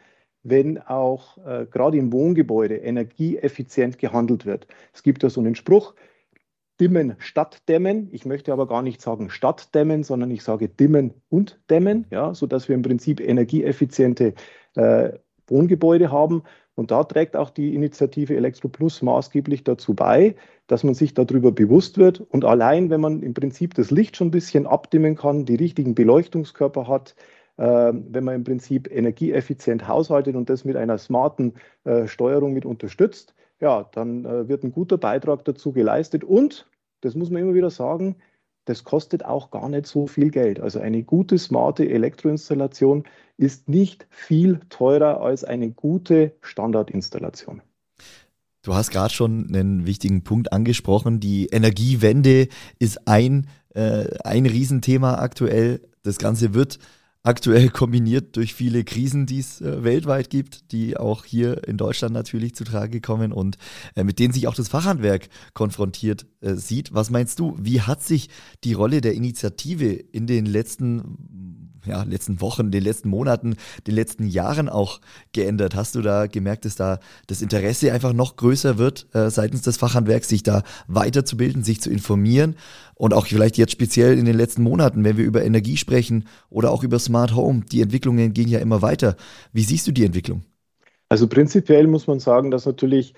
wenn 0.42 0.78
auch 0.78 1.38
äh, 1.46 1.66
gerade 1.70 1.98
im 1.98 2.12
Wohngebäude 2.12 2.76
energieeffizient 2.76 3.98
gehandelt 3.98 4.46
wird. 4.46 4.66
Es 4.92 5.02
gibt 5.02 5.22
da 5.22 5.30
so 5.30 5.40
einen 5.40 5.54
Spruch, 5.54 5.94
dimmen 6.82 7.14
statt 7.18 7.62
dämmen. 7.68 8.08
Ich 8.10 8.26
möchte 8.26 8.52
aber 8.52 8.66
gar 8.66 8.82
nicht 8.82 9.00
sagen 9.00 9.30
statt 9.30 9.72
dämmen, 9.72 10.02
sondern 10.02 10.32
ich 10.32 10.42
sage 10.42 10.68
dimmen 10.68 11.14
und 11.28 11.60
dämmen, 11.70 12.06
ja, 12.10 12.34
sodass 12.34 12.68
wir 12.68 12.74
im 12.74 12.82
Prinzip 12.82 13.20
energieeffiziente 13.20 14.34
äh, 14.74 15.12
Wohngebäude 15.46 16.10
haben. 16.10 16.42
Und 16.74 16.90
da 16.90 17.04
trägt 17.04 17.36
auch 17.36 17.50
die 17.50 17.72
Initiative 17.76 18.34
Elektro 18.34 18.68
Plus 18.68 19.00
maßgeblich 19.00 19.62
dazu 19.62 19.94
bei, 19.94 20.34
dass 20.66 20.82
man 20.82 20.94
sich 20.94 21.14
darüber 21.14 21.52
bewusst 21.52 21.98
wird. 21.98 22.20
Und 22.20 22.44
allein, 22.44 22.90
wenn 22.90 23.00
man 23.00 23.22
im 23.22 23.32
Prinzip 23.32 23.74
das 23.74 23.92
Licht 23.92 24.16
schon 24.16 24.28
ein 24.28 24.32
bisschen 24.32 24.66
abdimmen 24.66 25.14
kann, 25.14 25.44
die 25.44 25.54
richtigen 25.54 25.94
Beleuchtungskörper 25.94 26.88
hat, 26.88 27.14
äh, 27.58 27.92
wenn 27.92 28.24
man 28.24 28.34
im 28.34 28.44
Prinzip 28.44 28.90
energieeffizient 28.90 29.86
haushaltet 29.86 30.34
und 30.34 30.50
das 30.50 30.64
mit 30.64 30.74
einer 30.74 30.98
smarten 30.98 31.54
äh, 31.84 32.08
Steuerung 32.08 32.54
mit 32.54 32.64
unterstützt, 32.64 33.34
ja, 33.62 33.88
dann 33.92 34.24
äh, 34.24 34.48
wird 34.48 34.64
ein 34.64 34.72
guter 34.72 34.98
Beitrag 34.98 35.44
dazu 35.44 35.72
geleistet. 35.72 36.24
Und, 36.24 36.66
das 37.02 37.14
muss 37.14 37.30
man 37.30 37.42
immer 37.42 37.54
wieder 37.54 37.70
sagen, 37.70 38.16
das 38.64 38.84
kostet 38.84 39.24
auch 39.24 39.50
gar 39.50 39.68
nicht 39.68 39.86
so 39.86 40.06
viel 40.06 40.30
Geld. 40.30 40.60
Also 40.60 40.80
eine 40.80 41.02
gute, 41.02 41.38
smarte 41.38 41.88
Elektroinstallation 41.88 43.04
ist 43.36 43.68
nicht 43.68 44.06
viel 44.08 44.60
teurer 44.68 45.20
als 45.20 45.44
eine 45.44 45.70
gute 45.70 46.32
Standardinstallation. 46.40 47.60
Du 48.62 48.74
hast 48.74 48.90
gerade 48.90 49.12
schon 49.12 49.48
einen 49.48 49.86
wichtigen 49.86 50.22
Punkt 50.22 50.52
angesprochen. 50.52 51.18
Die 51.18 51.46
Energiewende 51.46 52.46
ist 52.78 53.08
ein, 53.08 53.48
äh, 53.74 54.04
ein 54.22 54.46
Riesenthema 54.46 55.16
aktuell. 55.16 55.80
Das 56.04 56.18
Ganze 56.18 56.54
wird 56.54 56.78
aktuell 57.22 57.68
kombiniert 57.68 58.36
durch 58.36 58.54
viele 58.54 58.84
Krisen, 58.84 59.26
die 59.26 59.38
es 59.38 59.60
äh, 59.60 59.84
weltweit 59.84 60.30
gibt, 60.30 60.72
die 60.72 60.96
auch 60.96 61.24
hier 61.24 61.66
in 61.66 61.76
Deutschland 61.76 62.14
natürlich 62.14 62.54
zutage 62.54 63.00
kommen 63.00 63.32
und 63.32 63.58
äh, 63.94 64.04
mit 64.04 64.18
denen 64.18 64.32
sich 64.32 64.48
auch 64.48 64.54
das 64.54 64.68
Fachhandwerk 64.68 65.28
konfrontiert 65.54 66.26
äh, 66.40 66.54
sieht. 66.54 66.92
Was 66.94 67.10
meinst 67.10 67.38
du, 67.38 67.56
wie 67.60 67.80
hat 67.80 68.02
sich 68.02 68.28
die 68.64 68.72
Rolle 68.72 69.00
der 69.00 69.14
Initiative 69.14 69.92
in 69.92 70.26
den 70.26 70.46
letzten 70.46 71.70
ja, 71.84 72.02
letzten 72.04 72.40
Wochen, 72.40 72.70
den 72.70 72.84
letzten 72.84 73.08
Monaten, 73.08 73.56
den 73.86 73.94
letzten 73.94 74.26
Jahren 74.26 74.68
auch 74.68 75.00
geändert? 75.32 75.74
Hast 75.74 75.94
du 75.94 76.02
da 76.02 76.26
gemerkt, 76.26 76.64
dass 76.64 76.76
da 76.76 77.00
das 77.26 77.42
Interesse 77.42 77.92
einfach 77.92 78.12
noch 78.12 78.36
größer 78.36 78.78
wird 78.78 79.08
äh, 79.14 79.30
seitens 79.30 79.62
des 79.62 79.76
Fachhandwerks, 79.76 80.28
sich 80.28 80.42
da 80.42 80.62
weiterzubilden, 80.86 81.64
sich 81.64 81.80
zu 81.80 81.90
informieren 81.90 82.56
und 82.94 83.14
auch 83.14 83.26
vielleicht 83.26 83.58
jetzt 83.58 83.72
speziell 83.72 84.18
in 84.18 84.24
den 84.24 84.36
letzten 84.36 84.62
Monaten, 84.62 85.02
wenn 85.04 85.16
wir 85.16 85.24
über 85.24 85.44
Energie 85.44 85.76
sprechen 85.76 86.28
oder 86.50 86.70
auch 86.70 86.84
über 86.84 86.98
Smart 86.98 87.11
Home, 87.34 87.62
die 87.70 87.80
Entwicklungen 87.80 88.32
gehen 88.32 88.48
ja 88.48 88.58
immer 88.58 88.82
weiter. 88.82 89.16
Wie 89.52 89.62
siehst 89.62 89.86
du 89.86 89.92
die 89.92 90.04
Entwicklung? 90.04 90.42
Also 91.08 91.28
prinzipiell 91.28 91.86
muss 91.86 92.06
man 92.06 92.20
sagen, 92.20 92.50
dass 92.50 92.64
natürlich 92.64 93.14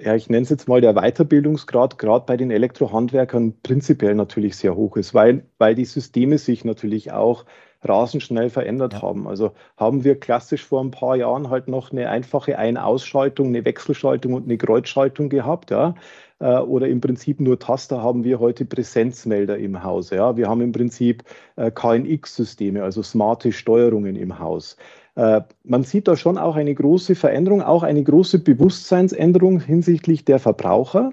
ja, 0.00 0.14
ich 0.14 0.28
nenne 0.30 0.42
es 0.42 0.50
jetzt 0.50 0.68
mal 0.68 0.80
der 0.80 0.94
Weiterbildungsgrad, 0.94 1.98
gerade 1.98 2.24
bei 2.26 2.36
den 2.36 2.50
Elektrohandwerkern 2.50 3.54
prinzipiell 3.62 4.14
natürlich 4.14 4.56
sehr 4.56 4.76
hoch 4.76 4.96
ist, 4.96 5.14
weil, 5.14 5.44
weil 5.58 5.74
die 5.74 5.84
Systeme 5.84 6.38
sich 6.38 6.64
natürlich 6.64 7.12
auch 7.12 7.44
rasend 7.82 8.22
schnell 8.22 8.50
verändert 8.50 8.94
ja. 8.94 9.02
haben. 9.02 9.28
Also 9.28 9.52
haben 9.76 10.04
wir 10.04 10.18
klassisch 10.18 10.64
vor 10.64 10.82
ein 10.82 10.90
paar 10.90 11.16
Jahren 11.16 11.50
halt 11.50 11.68
noch 11.68 11.92
eine 11.92 12.08
einfache 12.10 12.58
Ein-Ausschaltung, 12.58 13.48
eine 13.48 13.64
Wechselschaltung 13.64 14.34
und 14.34 14.44
eine 14.44 14.58
Kreuzschaltung 14.58 15.28
gehabt, 15.28 15.70
ja. 15.70 15.94
Äh, 16.40 16.58
oder 16.58 16.88
im 16.88 17.00
Prinzip 17.00 17.40
nur 17.40 17.58
Taster 17.58 18.02
haben 18.02 18.24
wir 18.24 18.40
heute 18.40 18.64
Präsenzmelder 18.64 19.58
im 19.58 19.82
Haus. 19.82 20.10
Ja. 20.10 20.36
Wir 20.36 20.48
haben 20.48 20.60
im 20.60 20.72
Prinzip 20.72 21.24
äh, 21.56 21.70
KNX-Systeme, 21.70 22.82
also 22.82 23.02
smarte 23.02 23.52
Steuerungen 23.52 24.16
im 24.16 24.38
Haus. 24.38 24.76
Äh, 25.18 25.42
man 25.64 25.82
sieht 25.82 26.06
da 26.06 26.16
schon 26.16 26.38
auch 26.38 26.54
eine 26.54 26.72
große 26.72 27.16
Veränderung, 27.16 27.60
auch 27.60 27.82
eine 27.82 28.04
große 28.04 28.38
Bewusstseinsänderung 28.38 29.58
hinsichtlich 29.58 30.24
der 30.24 30.38
Verbraucher. 30.38 31.12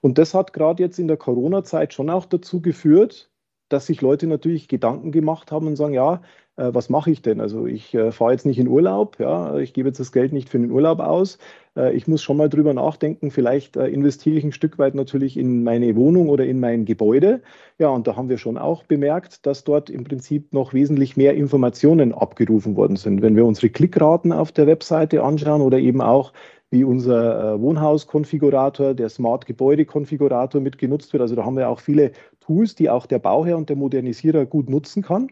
Und 0.00 0.16
das 0.16 0.32
hat 0.32 0.54
gerade 0.54 0.82
jetzt 0.82 0.98
in 0.98 1.06
der 1.06 1.18
Corona-Zeit 1.18 1.92
schon 1.92 2.08
auch 2.08 2.24
dazu 2.24 2.62
geführt, 2.62 3.30
dass 3.72 3.86
sich 3.86 4.00
Leute 4.00 4.26
natürlich 4.26 4.68
Gedanken 4.68 5.12
gemacht 5.12 5.52
haben 5.52 5.66
und 5.66 5.76
sagen, 5.76 5.94
ja, 5.94 6.20
äh, 6.56 6.70
was 6.72 6.90
mache 6.90 7.10
ich 7.10 7.22
denn? 7.22 7.40
Also 7.40 7.66
ich 7.66 7.94
äh, 7.94 8.12
fahre 8.12 8.32
jetzt 8.32 8.46
nicht 8.46 8.58
in 8.58 8.68
Urlaub, 8.68 9.18
ja, 9.18 9.56
ich 9.58 9.72
gebe 9.72 9.88
jetzt 9.88 10.00
das 10.00 10.12
Geld 10.12 10.32
nicht 10.32 10.48
für 10.48 10.58
den 10.58 10.70
Urlaub 10.70 11.00
aus. 11.00 11.38
Äh, 11.76 11.94
ich 11.94 12.06
muss 12.06 12.22
schon 12.22 12.36
mal 12.36 12.48
drüber 12.48 12.74
nachdenken, 12.74 13.30
vielleicht 13.30 13.76
äh, 13.76 13.86
investiere 13.88 14.36
ich 14.36 14.44
ein 14.44 14.52
Stück 14.52 14.78
weit 14.78 14.94
natürlich 14.94 15.36
in 15.36 15.64
meine 15.64 15.96
Wohnung 15.96 16.28
oder 16.28 16.44
in 16.44 16.60
mein 16.60 16.84
Gebäude. 16.84 17.40
Ja, 17.78 17.88
und 17.88 18.06
da 18.06 18.16
haben 18.16 18.28
wir 18.28 18.38
schon 18.38 18.58
auch 18.58 18.84
bemerkt, 18.84 19.46
dass 19.46 19.64
dort 19.64 19.88
im 19.88 20.04
Prinzip 20.04 20.52
noch 20.52 20.74
wesentlich 20.74 21.16
mehr 21.16 21.34
Informationen 21.34 22.12
abgerufen 22.12 22.76
worden 22.76 22.96
sind. 22.96 23.22
Wenn 23.22 23.36
wir 23.36 23.46
unsere 23.46 23.70
Klickraten 23.70 24.32
auf 24.32 24.52
der 24.52 24.66
Webseite 24.66 25.22
anschauen 25.22 25.62
oder 25.62 25.78
eben 25.78 26.00
auch 26.02 26.32
wie 26.72 26.84
unser 26.84 27.54
äh, 27.54 27.60
Wohnhauskonfigurator, 27.60 28.94
der 28.94 29.10
Smart 29.10 29.44
Gebäude 29.44 29.84
Konfigurator 29.84 30.60
mit 30.60 30.78
genutzt 30.78 31.12
wird. 31.12 31.20
Also 31.20 31.36
da 31.36 31.44
haben 31.44 31.56
wir 31.56 31.68
auch 31.68 31.80
viele 31.80 32.12
Tools, 32.42 32.74
die 32.74 32.90
auch 32.90 33.06
der 33.06 33.18
Bauherr 33.18 33.56
und 33.56 33.68
der 33.68 33.76
Modernisierer 33.76 34.46
gut 34.46 34.68
nutzen 34.68 35.02
kann, 35.02 35.28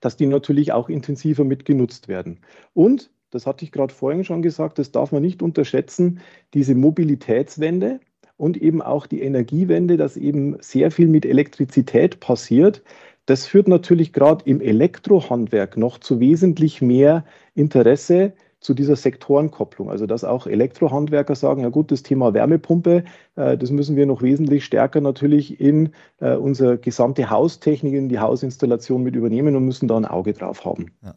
dass 0.00 0.16
die 0.16 0.26
natürlich 0.26 0.72
auch 0.72 0.88
intensiver 0.88 1.44
mitgenutzt 1.44 2.08
werden. 2.08 2.40
Und, 2.74 3.10
das 3.30 3.46
hatte 3.46 3.64
ich 3.64 3.72
gerade 3.72 3.92
vorhin 3.92 4.24
schon 4.24 4.40
gesagt, 4.40 4.78
das 4.78 4.90
darf 4.90 5.12
man 5.12 5.20
nicht 5.22 5.42
unterschätzen, 5.42 6.20
diese 6.54 6.74
Mobilitätswende 6.74 8.00
und 8.38 8.56
eben 8.56 8.80
auch 8.80 9.06
die 9.06 9.20
Energiewende, 9.20 9.98
dass 9.98 10.16
eben 10.16 10.56
sehr 10.60 10.90
viel 10.90 11.08
mit 11.08 11.26
Elektrizität 11.26 12.20
passiert. 12.20 12.82
Das 13.26 13.46
führt 13.46 13.68
natürlich 13.68 14.14
gerade 14.14 14.44
im 14.46 14.62
Elektrohandwerk 14.62 15.76
noch 15.76 15.98
zu 15.98 16.20
wesentlich 16.20 16.80
mehr 16.80 17.26
Interesse 17.54 18.32
zu 18.60 18.74
dieser 18.74 18.96
Sektorenkopplung. 18.96 19.90
Also 19.90 20.06
dass 20.06 20.24
auch 20.24 20.46
Elektrohandwerker 20.46 21.34
sagen, 21.34 21.62
ja 21.62 21.68
gut, 21.68 21.92
das 21.92 22.02
Thema 22.02 22.34
Wärmepumpe, 22.34 23.04
äh, 23.36 23.56
das 23.56 23.70
müssen 23.70 23.96
wir 23.96 24.06
noch 24.06 24.22
wesentlich 24.22 24.64
stärker 24.64 25.00
natürlich 25.00 25.60
in 25.60 25.90
äh, 26.20 26.34
unsere 26.34 26.78
gesamte 26.78 27.30
Haustechnik, 27.30 27.94
in 27.94 28.08
die 28.08 28.18
Hausinstallation 28.18 29.02
mit 29.02 29.16
übernehmen 29.16 29.56
und 29.56 29.64
müssen 29.64 29.88
da 29.88 29.96
ein 29.96 30.04
Auge 30.04 30.32
drauf 30.32 30.64
haben. 30.64 30.90
Ja. 31.02 31.14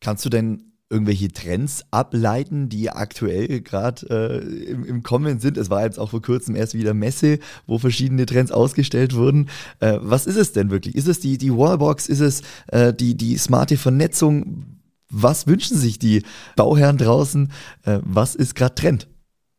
Kannst 0.00 0.24
du 0.24 0.28
denn 0.28 0.68
irgendwelche 0.90 1.28
Trends 1.28 1.84
ableiten, 1.90 2.68
die 2.68 2.90
aktuell 2.90 3.60
gerade 3.60 4.06
äh, 4.08 4.70
im, 4.70 4.84
im, 4.84 5.02
Kommen 5.02 5.38
sind. 5.38 5.58
Es 5.58 5.68
war 5.68 5.84
jetzt 5.84 5.98
auch 5.98 6.10
vor 6.10 6.22
kurzem 6.22 6.56
erst 6.56 6.74
wieder 6.74 6.94
Messe, 6.94 7.40
wo 7.66 7.78
verschiedene 7.78 8.24
Trends 8.24 8.50
ausgestellt 8.50 9.14
wurden. 9.14 9.50
Äh, 9.80 9.98
was 10.00 10.26
ist 10.26 10.36
es 10.36 10.52
denn 10.52 10.70
wirklich? 10.70 10.94
Ist 10.94 11.08
es 11.08 11.20
die, 11.20 11.36
die 11.36 11.54
Wallbox? 11.54 12.08
Ist 12.08 12.20
es 12.20 12.42
äh, 12.68 12.94
die, 12.94 13.16
die 13.16 13.36
smarte 13.36 13.76
Vernetzung? 13.76 14.77
Was 15.10 15.46
wünschen 15.46 15.76
sich 15.76 15.98
die 15.98 16.22
Bauherren 16.56 16.98
draußen? 16.98 17.50
Äh, 17.84 18.00
was 18.02 18.34
ist 18.34 18.54
gerade 18.54 18.74
Trend? 18.74 19.08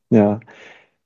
Ja, 0.10 0.40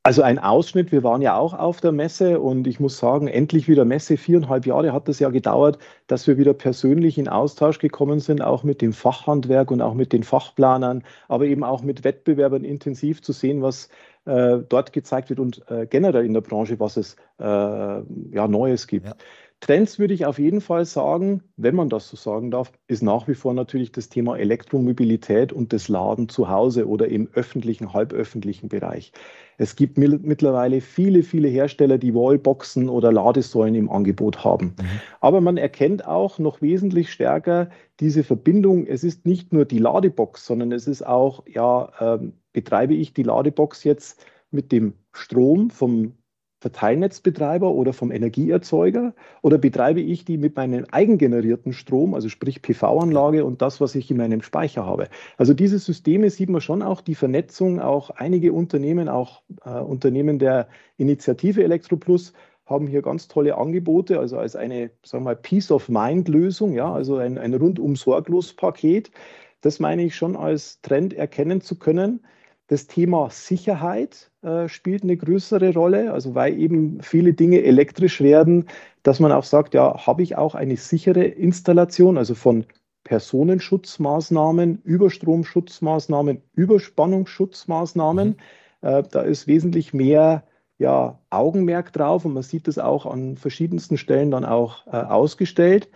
also 0.05 0.21
ein 0.21 0.37
Ausschnitt, 0.37 0.91
wir 0.91 1.01
waren 1.03 1.21
ja 1.21 1.37
auch 1.37 1.53
auf 1.53 1.79
der 1.79 1.93
Messe 1.93 2.41
und 2.41 2.67
ich 2.67 2.81
muss 2.81 2.97
sagen, 2.97 3.29
endlich 3.29 3.69
wieder 3.69 3.85
Messe. 3.85 4.17
Viereinhalb 4.17 4.65
Jahre 4.65 4.91
hat 4.91 5.07
es 5.07 5.19
ja 5.19 5.29
gedauert, 5.29 5.77
dass 6.07 6.27
wir 6.27 6.37
wieder 6.37 6.53
persönlich 6.53 7.17
in 7.17 7.29
Austausch 7.29 7.79
gekommen 7.79 8.19
sind, 8.19 8.41
auch 8.41 8.63
mit 8.63 8.81
dem 8.81 8.91
Fachhandwerk 8.91 9.71
und 9.71 9.81
auch 9.81 9.93
mit 9.93 10.11
den 10.11 10.23
Fachplanern, 10.23 11.03
aber 11.29 11.45
eben 11.45 11.63
auch 11.63 11.83
mit 11.83 12.03
Wettbewerbern 12.03 12.65
intensiv 12.65 13.21
zu 13.21 13.31
sehen, 13.31 13.61
was 13.61 13.87
äh, 14.25 14.57
dort 14.67 14.91
gezeigt 14.91 15.29
wird 15.29 15.39
und 15.39 15.63
äh, 15.69 15.87
generell 15.87 16.25
in 16.25 16.33
der 16.33 16.41
Branche, 16.41 16.81
was 16.81 16.97
es 16.97 17.15
äh, 17.39 17.45
ja, 17.45 18.47
Neues 18.49 18.87
gibt. 18.87 19.05
Ja. 19.05 19.15
Trends 19.63 19.97
würde 19.97 20.13
ich 20.13 20.25
auf 20.25 20.39
jeden 20.39 20.59
Fall 20.59 20.83
sagen, 20.83 21.41
wenn 21.55 21.73
man 21.73 21.87
das 21.87 22.09
so 22.09 22.17
sagen 22.17 22.51
darf, 22.51 22.73
ist 22.87 23.01
nach 23.01 23.29
wie 23.29 23.33
vor 23.33 23.53
natürlich 23.53 23.93
das 23.93 24.09
Thema 24.09 24.37
Elektromobilität 24.37 25.53
und 25.53 25.71
das 25.71 25.87
Laden 25.87 26.27
zu 26.27 26.49
Hause 26.49 26.85
oder 26.85 27.07
im 27.07 27.29
öffentlichen, 27.33 27.93
halböffentlichen 27.93 28.67
Bereich. 28.67 29.13
Es 29.57 29.77
gibt 29.77 29.97
mittlerweile 29.97 30.81
viele, 30.81 31.23
viele 31.23 31.47
Hersteller, 31.47 31.97
die 31.97 32.13
Wallboxen 32.13 32.89
oder 32.89 33.13
Ladesäulen 33.13 33.75
im 33.75 33.89
Angebot 33.89 34.43
haben. 34.43 34.75
Mhm. 34.77 34.99
Aber 35.21 35.39
man 35.39 35.55
erkennt 35.55 36.05
auch 36.05 36.39
noch 36.39 36.61
wesentlich 36.61 37.09
stärker 37.09 37.69
diese 38.01 38.25
Verbindung. 38.25 38.85
Es 38.85 39.05
ist 39.05 39.25
nicht 39.25 39.53
nur 39.53 39.63
die 39.63 39.79
Ladebox, 39.79 40.45
sondern 40.45 40.73
es 40.73 40.87
ist 40.87 41.07
auch, 41.07 41.45
ja, 41.47 42.17
äh, 42.17 42.19
betreibe 42.51 42.95
ich 42.95 43.13
die 43.13 43.23
Ladebox 43.23 43.85
jetzt 43.85 44.25
mit 44.51 44.73
dem 44.73 44.95
Strom 45.13 45.69
vom 45.69 46.15
Verteilnetzbetreiber 46.63 47.69
oder 47.69 47.91
vom 47.91 48.09
Energieerzeuger 48.09 49.13
oder 49.41 49.57
betreibe 49.57 49.99
ich 49.99 50.23
die 50.23 50.37
mit 50.37 50.55
meinem 50.55 50.85
eigengenerierten 50.89 51.73
Strom, 51.73 52.13
also 52.13 52.29
sprich 52.29 52.61
PV-Anlage 52.61 53.43
und 53.43 53.61
das, 53.61 53.81
was 53.81 53.95
ich 53.95 54.09
in 54.09 54.15
meinem 54.15 54.41
Speicher 54.41 54.85
habe. 54.85 55.09
Also 55.37 55.53
diese 55.53 55.77
Systeme 55.77 56.29
sieht 56.29 56.49
man 56.49 56.61
schon 56.61 56.81
auch 56.81 57.01
die 57.01 57.15
Vernetzung, 57.15 57.81
auch 57.81 58.11
einige 58.11 58.53
Unternehmen, 58.53 59.09
auch 59.09 59.41
äh, 59.65 59.71
Unternehmen 59.71 60.39
der 60.39 60.69
Initiative 60.95 61.61
ElektroPlus 61.61 62.31
haben 62.65 62.87
hier 62.87 63.01
ganz 63.01 63.27
tolle 63.27 63.57
Angebote, 63.57 64.17
also 64.17 64.37
als 64.37 64.55
eine, 64.55 64.91
sagen 65.03 65.25
wir 65.25 65.31
mal, 65.31 65.35
Peace-of-Mind-Lösung, 65.35 66.71
ja, 66.71 66.93
also 66.93 67.17
ein, 67.17 67.37
ein 67.37 67.53
rundum 67.53 67.97
sorglos 67.97 68.53
Paket. 68.53 69.11
Das 69.59 69.81
meine 69.81 70.03
ich 70.03 70.15
schon 70.15 70.37
als 70.37 70.79
Trend 70.81 71.13
erkennen 71.13 71.59
zu 71.59 71.77
können. 71.77 72.21
Das 72.67 72.87
Thema 72.87 73.29
Sicherheit 73.29 74.31
äh, 74.41 74.69
spielt 74.69 75.03
eine 75.03 75.17
größere 75.17 75.73
Rolle, 75.73 76.13
also 76.13 76.33
weil 76.33 76.57
eben 76.57 77.01
viele 77.01 77.33
Dinge 77.33 77.61
elektrisch 77.61 78.21
werden, 78.21 78.67
dass 79.03 79.19
man 79.19 79.31
auch 79.31 79.43
sagt, 79.43 79.73
ja, 79.73 80.05
habe 80.07 80.23
ich 80.23 80.37
auch 80.37 80.55
eine 80.55 80.77
sichere 80.77 81.25
Installation, 81.25 82.17
also 82.17 82.35
von 82.35 82.65
Personenschutzmaßnahmen, 83.03 84.81
Überstromschutzmaßnahmen, 84.83 86.41
Überspannungsschutzmaßnahmen. 86.53 88.29
Mhm. 88.29 88.87
Äh, 88.87 89.03
da 89.11 89.21
ist 89.21 89.47
wesentlich 89.47 89.93
mehr 89.93 90.43
ja, 90.77 91.19
Augenmerk 91.29 91.93
drauf 91.93 92.25
und 92.25 92.33
man 92.33 92.43
sieht 92.43 92.67
es 92.67 92.79
auch 92.79 93.05
an 93.05 93.37
verschiedensten 93.37 93.97
Stellen 93.97 94.31
dann 94.31 94.45
auch 94.45 94.87
äh, 94.87 94.91
ausgestellt. 94.91 95.89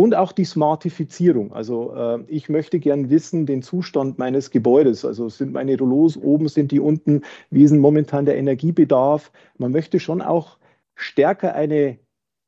Und 0.00 0.14
auch 0.14 0.32
die 0.32 0.46
Smartifizierung. 0.46 1.52
Also 1.52 1.92
äh, 1.94 2.20
ich 2.26 2.48
möchte 2.48 2.80
gern 2.80 3.10
wissen, 3.10 3.44
den 3.44 3.60
Zustand 3.60 4.18
meines 4.18 4.50
Gebäudes. 4.50 5.04
Also 5.04 5.28
sind 5.28 5.52
meine 5.52 5.76
Rollos 5.76 6.16
oben, 6.16 6.48
sind 6.48 6.72
die 6.72 6.80
unten, 6.80 7.20
wie 7.50 7.64
ist 7.64 7.72
momentan 7.72 8.24
der 8.24 8.38
Energiebedarf? 8.38 9.30
Man 9.58 9.72
möchte 9.72 10.00
schon 10.00 10.22
auch 10.22 10.56
stärker 10.94 11.54
eine 11.54 11.98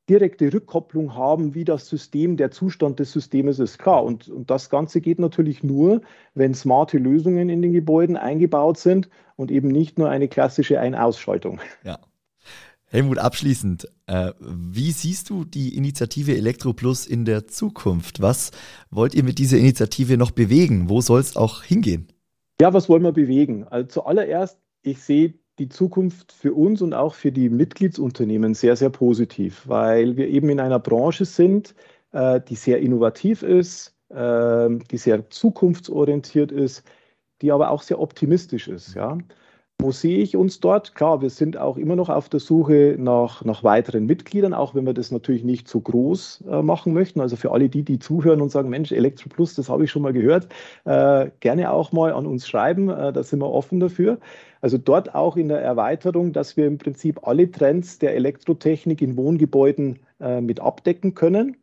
direkte 0.09 0.51
Rückkopplung 0.51 1.15
haben, 1.15 1.55
wie 1.55 1.67
das 1.67 1.89
System, 1.89 2.39
der 2.39 2.53
Zustand 2.53 2.99
des 3.01 3.13
Systems 3.13 3.59
ist. 3.59 3.79
Klar, 3.79 4.03
und, 4.03 4.31
und 4.31 4.51
das 4.51 4.71
Ganze 4.71 5.03
geht 5.03 5.19
natürlich 5.19 5.63
nur, 5.63 6.01
wenn 6.33 6.55
smarte 6.55 6.97
Lösungen 6.97 7.51
in 7.51 7.61
den 7.61 7.75
Gebäuden 7.75 8.17
eingebaut 8.17 8.79
sind 8.79 9.11
und 9.37 9.51
eben 9.51 9.69
nicht 9.69 9.99
nur 9.99 10.09
eine 10.09 10.29
klassische 10.29 10.81
Ein-Ausschaltung. 10.81 11.61
Ja. 11.85 11.99
Helmut, 12.93 13.17
abschließend, 13.17 13.89
äh, 14.07 14.33
wie 14.39 14.91
siehst 14.91 15.31
du 15.31 15.47
die 15.47 15.79
Initiative 15.79 16.37
ElektroPlus 16.37 17.07
in 17.07 17.25
der 17.25 17.47
Zukunft? 17.47 18.21
Was 18.21 18.51
wollt 18.91 19.15
ihr 19.15 19.25
mit 19.25 19.39
dieser 19.39 19.57
Initiative 19.57 20.19
noch 20.19 20.31
bewegen? 20.31 20.91
Wo 20.91 21.01
soll 21.01 21.21
es 21.21 21.35
auch 21.35 21.63
hingehen? 21.63 22.09
Ja, 22.61 22.75
was 22.75 22.91
wollen 22.91 23.03
wir 23.03 23.13
bewegen? 23.13 23.67
Also 23.67 23.89
zuallererst, 23.89 24.59
ich 24.83 25.01
sehe 25.01 25.33
die 25.59 25.71
Zukunft 25.71 26.33
für 26.33 26.53
uns 26.53 26.83
und 26.83 26.93
auch 26.93 27.15
für 27.15 27.33
die 27.33 27.49
Mitgliedsunternehmen 27.49 28.53
sehr, 28.53 28.77
sehr 28.77 28.91
positiv, 28.91 29.67
weil 29.67 30.19
wir 30.19 30.29
eben 30.29 30.51
in 30.51 30.61
einer 30.61 30.79
Branche 30.79 31.25
sind, 31.25 31.75
äh, 32.11 32.43
die 32.47 32.57
sehr 32.57 32.81
innovativ 32.81 33.43
ist, 33.43 33.95
äh, 34.11 34.69
die 34.91 34.99
sehr 34.99 35.31
zukunftsorientiert 35.31 36.53
ist, 36.53 36.85
die 37.41 37.53
aber 37.53 37.71
auch 37.71 37.81
sehr 37.81 38.01
optimistisch 38.01 38.69
ist. 38.69 38.95
Ja. 38.95 39.17
Wo 39.81 39.91
sehe 39.91 40.19
ich 40.19 40.37
uns 40.37 40.61
dort? 40.61 40.95
Klar, 40.95 41.23
wir 41.23 41.31
sind 41.31 41.57
auch 41.57 41.77
immer 41.77 41.97
noch 41.97 42.09
auf 42.09 42.29
der 42.29 42.39
Suche 42.39 42.95
nach, 42.99 43.45
nach 43.45 43.65
weiteren 43.65 44.07
Mitgliedern, 44.07 44.55
auch 44.55 44.77
wenn 44.77 44.87
wir 44.87 44.95
das 44.95 45.11
natürlich 45.11 45.43
nicht 45.43 45.67
so 45.67 45.81
groß 45.81 46.45
äh, 46.49 46.63
machen 46.63 46.93
möchten. 46.95 47.21
Also 47.21 47.35
für 47.35 47.51
alle 47.51 47.69
die, 47.69 47.83
die 47.83 47.99
zuhören 47.99 48.41
und 48.41 48.51
sagen, 48.53 48.69
Mensch, 48.69 48.93
Elektroplus, 48.93 49.57
das 49.57 49.69
habe 49.69 49.83
ich 49.83 49.91
schon 49.91 50.03
mal 50.03 50.13
gehört, 50.13 50.47
äh, 50.85 51.31
gerne 51.41 51.73
auch 51.73 51.91
mal 51.91 52.13
an 52.13 52.27
uns 52.27 52.47
schreiben, 52.47 52.91
äh, 52.91 53.13
da 53.13 53.25
sind 53.25 53.41
wir 53.41 53.51
offen 53.51 53.81
dafür. 53.81 54.19
Also 54.61 54.79
dort 54.79 55.17
auch 55.17 55.37
in 55.37 55.49
der 55.49 55.61
Erweiterung, 55.61 56.33
dass 56.33 56.57
wir 56.57 56.69
im 56.69 56.79
Prinzip 56.79 57.27
alle 57.27 57.51
Trends 57.51 57.99
der 57.99 58.15
Elektrotechnik 58.15 59.03
in 59.03 59.17
Wohngebäuden 59.17 59.99
äh, 60.21 60.41
mit 60.41 60.61
abdecken 60.61 61.15
können. 61.15 61.57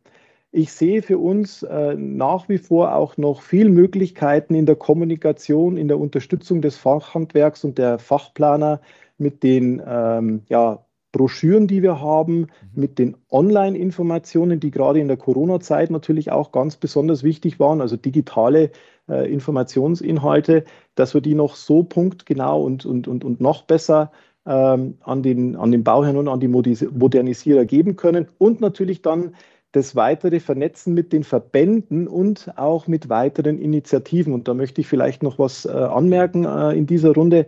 Ich 0.52 0.72
sehe 0.72 1.02
für 1.02 1.18
uns 1.18 1.62
äh, 1.62 1.94
nach 1.94 2.48
wie 2.48 2.58
vor 2.58 2.96
auch 2.96 3.16
noch 3.16 3.42
viel 3.42 3.68
Möglichkeiten 3.68 4.54
in 4.54 4.66
der 4.66 4.74
Kommunikation, 4.74 5.76
in 5.76 5.86
der 5.86 6.00
Unterstützung 6.00 6.60
des 6.60 6.76
Fachhandwerks 6.76 7.62
und 7.62 7.78
der 7.78 8.00
Fachplaner 8.00 8.80
mit 9.16 9.44
den 9.44 9.80
ähm, 9.86 10.42
ja, 10.48 10.84
Broschüren, 11.12 11.68
die 11.68 11.82
wir 11.82 12.00
haben, 12.00 12.40
mhm. 12.40 12.46
mit 12.74 12.98
den 12.98 13.16
Online-Informationen, 13.30 14.58
die 14.58 14.72
gerade 14.72 14.98
in 14.98 15.06
der 15.06 15.16
Corona-Zeit 15.16 15.90
natürlich 15.90 16.32
auch 16.32 16.50
ganz 16.50 16.76
besonders 16.76 17.22
wichtig 17.22 17.60
waren, 17.60 17.80
also 17.80 17.96
digitale 17.96 18.70
äh, 19.08 19.32
Informationsinhalte, 19.32 20.64
dass 20.96 21.14
wir 21.14 21.20
die 21.20 21.34
noch 21.34 21.54
so 21.54 21.84
punktgenau 21.84 22.64
und, 22.64 22.86
und, 22.86 23.06
und, 23.06 23.24
und 23.24 23.40
noch 23.40 23.62
besser 23.62 24.10
ähm, 24.46 24.98
an, 25.02 25.22
den, 25.22 25.54
an 25.54 25.70
den 25.70 25.84
Bauherrn 25.84 26.16
und 26.16 26.26
an 26.28 26.40
die 26.40 26.48
Modernisierer 26.48 27.64
geben 27.66 27.94
können 27.94 28.28
und 28.38 28.60
natürlich 28.60 29.02
dann 29.02 29.34
das 29.72 29.94
weitere 29.94 30.40
Vernetzen 30.40 30.94
mit 30.94 31.12
den 31.12 31.24
Verbänden 31.24 32.08
und 32.08 32.52
auch 32.56 32.86
mit 32.86 33.08
weiteren 33.08 33.58
Initiativen. 33.58 34.32
Und 34.32 34.48
da 34.48 34.54
möchte 34.54 34.80
ich 34.80 34.88
vielleicht 34.88 35.22
noch 35.22 35.38
was 35.38 35.64
äh, 35.64 35.70
anmerken 35.70 36.44
äh, 36.44 36.72
in 36.72 36.86
dieser 36.86 37.14
Runde. 37.14 37.46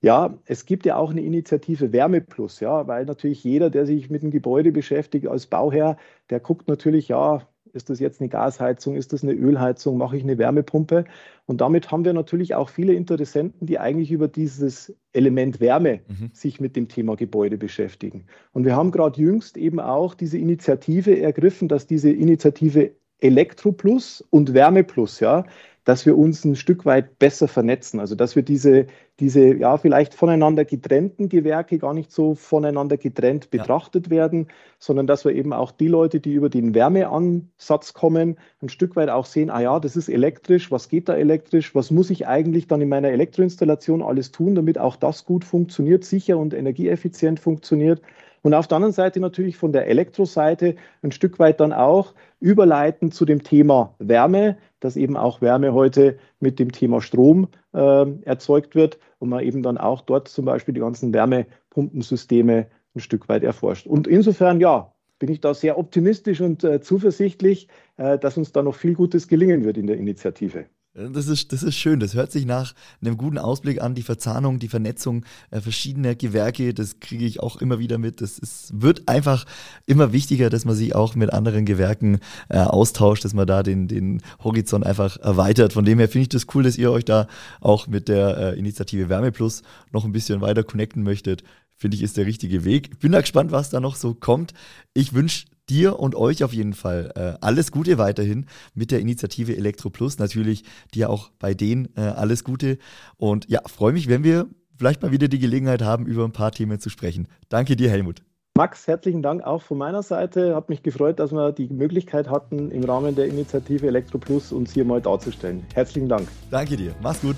Ja, 0.00 0.38
es 0.46 0.64
gibt 0.64 0.86
ja 0.86 0.96
auch 0.96 1.10
eine 1.10 1.22
Initiative 1.22 1.92
Wärme 1.92 2.20
Plus, 2.20 2.60
ja, 2.60 2.86
weil 2.86 3.04
natürlich 3.04 3.42
jeder, 3.42 3.68
der 3.68 3.84
sich 3.84 4.10
mit 4.10 4.22
dem 4.22 4.30
Gebäude 4.30 4.70
beschäftigt 4.72 5.26
als 5.26 5.46
Bauherr, 5.46 5.96
der 6.30 6.40
guckt 6.40 6.68
natürlich, 6.68 7.08
ja, 7.08 7.46
ist 7.78 7.88
das 7.88 8.00
jetzt 8.00 8.20
eine 8.20 8.28
Gasheizung? 8.28 8.96
Ist 8.96 9.14
das 9.14 9.22
eine 9.22 9.32
Ölheizung? 9.32 9.96
Mache 9.96 10.18
ich 10.18 10.22
eine 10.22 10.36
Wärmepumpe? 10.36 11.04
Und 11.46 11.62
damit 11.62 11.90
haben 11.90 12.04
wir 12.04 12.12
natürlich 12.12 12.54
auch 12.54 12.68
viele 12.68 12.92
Interessenten, 12.92 13.66
die 13.66 13.78
eigentlich 13.78 14.10
über 14.10 14.28
dieses 14.28 14.94
Element 15.14 15.60
Wärme 15.60 16.00
mhm. 16.06 16.30
sich 16.34 16.60
mit 16.60 16.76
dem 16.76 16.88
Thema 16.88 17.16
Gebäude 17.16 17.56
beschäftigen. 17.56 18.26
Und 18.52 18.66
wir 18.66 18.76
haben 18.76 18.90
gerade 18.90 19.18
jüngst 19.18 19.56
eben 19.56 19.80
auch 19.80 20.14
diese 20.14 20.36
Initiative 20.36 21.18
ergriffen, 21.18 21.68
dass 21.68 21.86
diese 21.86 22.10
Initiative 22.10 22.90
Elektroplus 23.20 24.24
und 24.30 24.52
Wärmeplus, 24.54 25.20
ja, 25.20 25.44
dass 25.88 26.04
wir 26.04 26.18
uns 26.18 26.44
ein 26.44 26.54
Stück 26.54 26.84
weit 26.84 27.18
besser 27.18 27.48
vernetzen. 27.48 27.98
Also 27.98 28.14
dass 28.14 28.36
wir 28.36 28.42
diese, 28.42 28.88
diese 29.20 29.54
ja 29.54 29.78
vielleicht 29.78 30.12
voneinander 30.12 30.66
getrennten 30.66 31.30
Gewerke 31.30 31.78
gar 31.78 31.94
nicht 31.94 32.12
so 32.12 32.34
voneinander 32.34 32.98
getrennt 32.98 33.50
betrachtet 33.50 34.08
ja. 34.08 34.10
werden, 34.10 34.48
sondern 34.78 35.06
dass 35.06 35.24
wir 35.24 35.32
eben 35.32 35.54
auch 35.54 35.70
die 35.70 35.88
Leute, 35.88 36.20
die 36.20 36.34
über 36.34 36.50
den 36.50 36.74
Wärmeansatz 36.74 37.94
kommen, 37.94 38.36
ein 38.60 38.68
Stück 38.68 38.96
weit 38.96 39.08
auch 39.08 39.24
sehen, 39.24 39.48
ah 39.48 39.62
ja, 39.62 39.80
das 39.80 39.96
ist 39.96 40.10
elektrisch, 40.10 40.70
was 40.70 40.90
geht 40.90 41.08
da 41.08 41.14
elektrisch, 41.14 41.74
was 41.74 41.90
muss 41.90 42.10
ich 42.10 42.26
eigentlich 42.26 42.66
dann 42.66 42.82
in 42.82 42.90
meiner 42.90 43.08
Elektroinstallation 43.08 44.02
alles 44.02 44.30
tun, 44.30 44.54
damit 44.56 44.76
auch 44.76 44.94
das 44.94 45.24
gut 45.24 45.42
funktioniert, 45.42 46.04
sicher 46.04 46.36
und 46.36 46.52
energieeffizient 46.52 47.40
funktioniert. 47.40 48.02
Und 48.42 48.54
auf 48.54 48.68
der 48.68 48.76
anderen 48.76 48.92
Seite 48.92 49.20
natürlich 49.20 49.56
von 49.56 49.72
der 49.72 49.86
Elektroseite 49.86 50.76
ein 51.02 51.12
Stück 51.12 51.38
weit 51.38 51.60
dann 51.60 51.72
auch 51.72 52.14
überleiten 52.40 53.10
zu 53.10 53.24
dem 53.24 53.42
Thema 53.42 53.94
Wärme, 53.98 54.58
dass 54.80 54.96
eben 54.96 55.16
auch 55.16 55.40
Wärme 55.40 55.72
heute 55.72 56.18
mit 56.40 56.58
dem 56.58 56.72
Thema 56.72 57.00
Strom 57.00 57.48
äh, 57.74 58.06
erzeugt 58.22 58.74
wird 58.74 58.98
und 59.18 59.28
man 59.28 59.44
eben 59.44 59.62
dann 59.62 59.78
auch 59.78 60.02
dort 60.02 60.28
zum 60.28 60.44
Beispiel 60.44 60.74
die 60.74 60.80
ganzen 60.80 61.12
Wärmepumpensysteme 61.12 62.66
ein 62.94 63.00
Stück 63.00 63.28
weit 63.28 63.42
erforscht. 63.42 63.86
Und 63.86 64.06
insofern, 64.06 64.60
ja, 64.60 64.92
bin 65.18 65.30
ich 65.30 65.40
da 65.40 65.54
sehr 65.54 65.78
optimistisch 65.78 66.40
und 66.40 66.62
äh, 66.64 66.80
zuversichtlich, 66.80 67.68
äh, 67.96 68.18
dass 68.18 68.36
uns 68.36 68.52
da 68.52 68.62
noch 68.62 68.74
viel 68.74 68.94
Gutes 68.94 69.28
gelingen 69.28 69.64
wird 69.64 69.76
in 69.76 69.86
der 69.86 69.96
Initiative. 69.96 70.66
Das 70.98 71.28
ist, 71.28 71.52
das 71.52 71.62
ist 71.62 71.76
schön. 71.76 72.00
Das 72.00 72.14
hört 72.14 72.32
sich 72.32 72.44
nach 72.44 72.74
einem 73.00 73.16
guten 73.16 73.38
Ausblick 73.38 73.80
an. 73.80 73.94
Die 73.94 74.02
Verzahnung, 74.02 74.58
die 74.58 74.68
Vernetzung 74.68 75.24
äh, 75.50 75.60
verschiedener 75.60 76.16
Gewerke, 76.16 76.74
das 76.74 76.98
kriege 76.98 77.24
ich 77.24 77.40
auch 77.40 77.60
immer 77.60 77.78
wieder 77.78 77.98
mit. 77.98 78.20
Das 78.20 78.38
ist, 78.38 78.82
wird 78.82 79.08
einfach 79.08 79.44
immer 79.86 80.12
wichtiger, 80.12 80.50
dass 80.50 80.64
man 80.64 80.74
sich 80.74 80.96
auch 80.96 81.14
mit 81.14 81.32
anderen 81.32 81.64
Gewerken 81.64 82.18
äh, 82.48 82.58
austauscht, 82.58 83.24
dass 83.24 83.32
man 83.32 83.46
da 83.46 83.62
den, 83.62 83.86
den 83.86 84.22
Horizont 84.42 84.84
einfach 84.84 85.18
erweitert. 85.18 85.72
Von 85.72 85.84
dem 85.84 85.98
her 85.98 86.08
finde 86.08 86.22
ich 86.22 86.28
das 86.30 86.46
cool, 86.54 86.64
dass 86.64 86.76
ihr 86.76 86.90
euch 86.90 87.04
da 87.04 87.28
auch 87.60 87.86
mit 87.86 88.08
der 88.08 88.36
äh, 88.36 88.58
Initiative 88.58 89.08
Wärme 89.08 89.30
Plus 89.30 89.62
noch 89.92 90.04
ein 90.04 90.12
bisschen 90.12 90.40
weiter 90.40 90.64
connecten 90.64 91.04
möchtet. 91.04 91.44
Finde 91.76 91.96
ich, 91.96 92.02
ist 92.02 92.16
der 92.16 92.26
richtige 92.26 92.64
Weg. 92.64 92.98
Bin 92.98 93.12
da 93.12 93.20
gespannt, 93.20 93.52
was 93.52 93.70
da 93.70 93.78
noch 93.78 93.94
so 93.94 94.14
kommt. 94.14 94.52
Ich 94.94 95.14
wünsche 95.14 95.46
dir 95.70 95.98
und 95.98 96.14
euch 96.14 96.44
auf 96.44 96.52
jeden 96.52 96.74
Fall 96.74 97.12
äh, 97.14 97.44
alles 97.44 97.72
Gute 97.72 97.98
weiterhin 97.98 98.46
mit 98.74 98.90
der 98.90 99.00
Initiative 99.00 99.56
Elektro 99.56 99.90
Plus. 99.90 100.18
Natürlich 100.18 100.64
dir 100.94 101.10
auch 101.10 101.30
bei 101.38 101.54
denen 101.54 101.88
äh, 101.96 102.00
alles 102.00 102.44
Gute. 102.44 102.78
Und 103.16 103.48
ja, 103.48 103.60
freue 103.66 103.92
mich, 103.92 104.08
wenn 104.08 104.24
wir 104.24 104.46
vielleicht 104.76 105.02
mal 105.02 105.10
wieder 105.10 105.28
die 105.28 105.38
Gelegenheit 105.38 105.82
haben, 105.82 106.06
über 106.06 106.24
ein 106.24 106.32
paar 106.32 106.52
Themen 106.52 106.78
zu 106.80 106.88
sprechen. 106.88 107.28
Danke 107.48 107.76
dir, 107.76 107.90
Helmut. 107.90 108.22
Max, 108.56 108.88
herzlichen 108.88 109.22
Dank 109.22 109.44
auch 109.44 109.62
von 109.62 109.78
meiner 109.78 110.02
Seite. 110.02 110.56
Hat 110.56 110.68
mich 110.68 110.82
gefreut, 110.82 111.20
dass 111.20 111.30
wir 111.30 111.52
die 111.52 111.68
Möglichkeit 111.68 112.28
hatten, 112.28 112.72
im 112.72 112.82
Rahmen 112.82 113.14
der 113.14 113.26
Initiative 113.26 113.86
Elektro 113.86 114.18
Plus 114.18 114.50
uns 114.50 114.72
hier 114.72 114.84
mal 114.84 115.00
darzustellen. 115.00 115.64
Herzlichen 115.74 116.08
Dank. 116.08 116.26
Danke 116.50 116.76
dir. 116.76 116.92
Mach's 117.00 117.20
gut. 117.20 117.36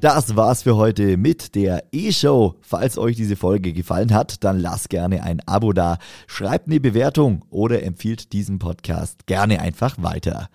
Das 0.00 0.36
war's 0.36 0.62
für 0.62 0.76
heute 0.76 1.16
mit 1.16 1.54
der 1.54 1.82
E-Show. 1.90 2.56
Falls 2.60 2.98
euch 2.98 3.16
diese 3.16 3.34
Folge 3.34 3.72
gefallen 3.72 4.12
hat, 4.12 4.44
dann 4.44 4.60
lasst 4.60 4.90
gerne 4.90 5.22
ein 5.22 5.40
Abo 5.46 5.72
da, 5.72 5.96
schreibt 6.26 6.68
eine 6.68 6.80
Bewertung 6.80 7.46
oder 7.48 7.82
empfiehlt 7.82 8.34
diesen 8.34 8.58
Podcast 8.58 9.26
gerne 9.26 9.60
einfach 9.60 9.96
weiter. 10.02 10.48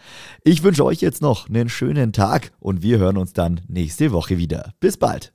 Ich 0.44 0.62
wünsche 0.62 0.86
euch 0.86 1.02
jetzt 1.02 1.24
noch 1.24 1.50
einen 1.50 1.70
schönen 1.70 2.14
Tag 2.14 2.52
und 2.60 2.84
wir 2.84 3.00
hören 3.00 3.18
uns 3.18 3.34
dann 3.34 3.62
nächste 3.68 4.12
Woche 4.12 4.38
wieder. 4.38 4.74
Bis 4.80 4.98
bald. 4.98 5.34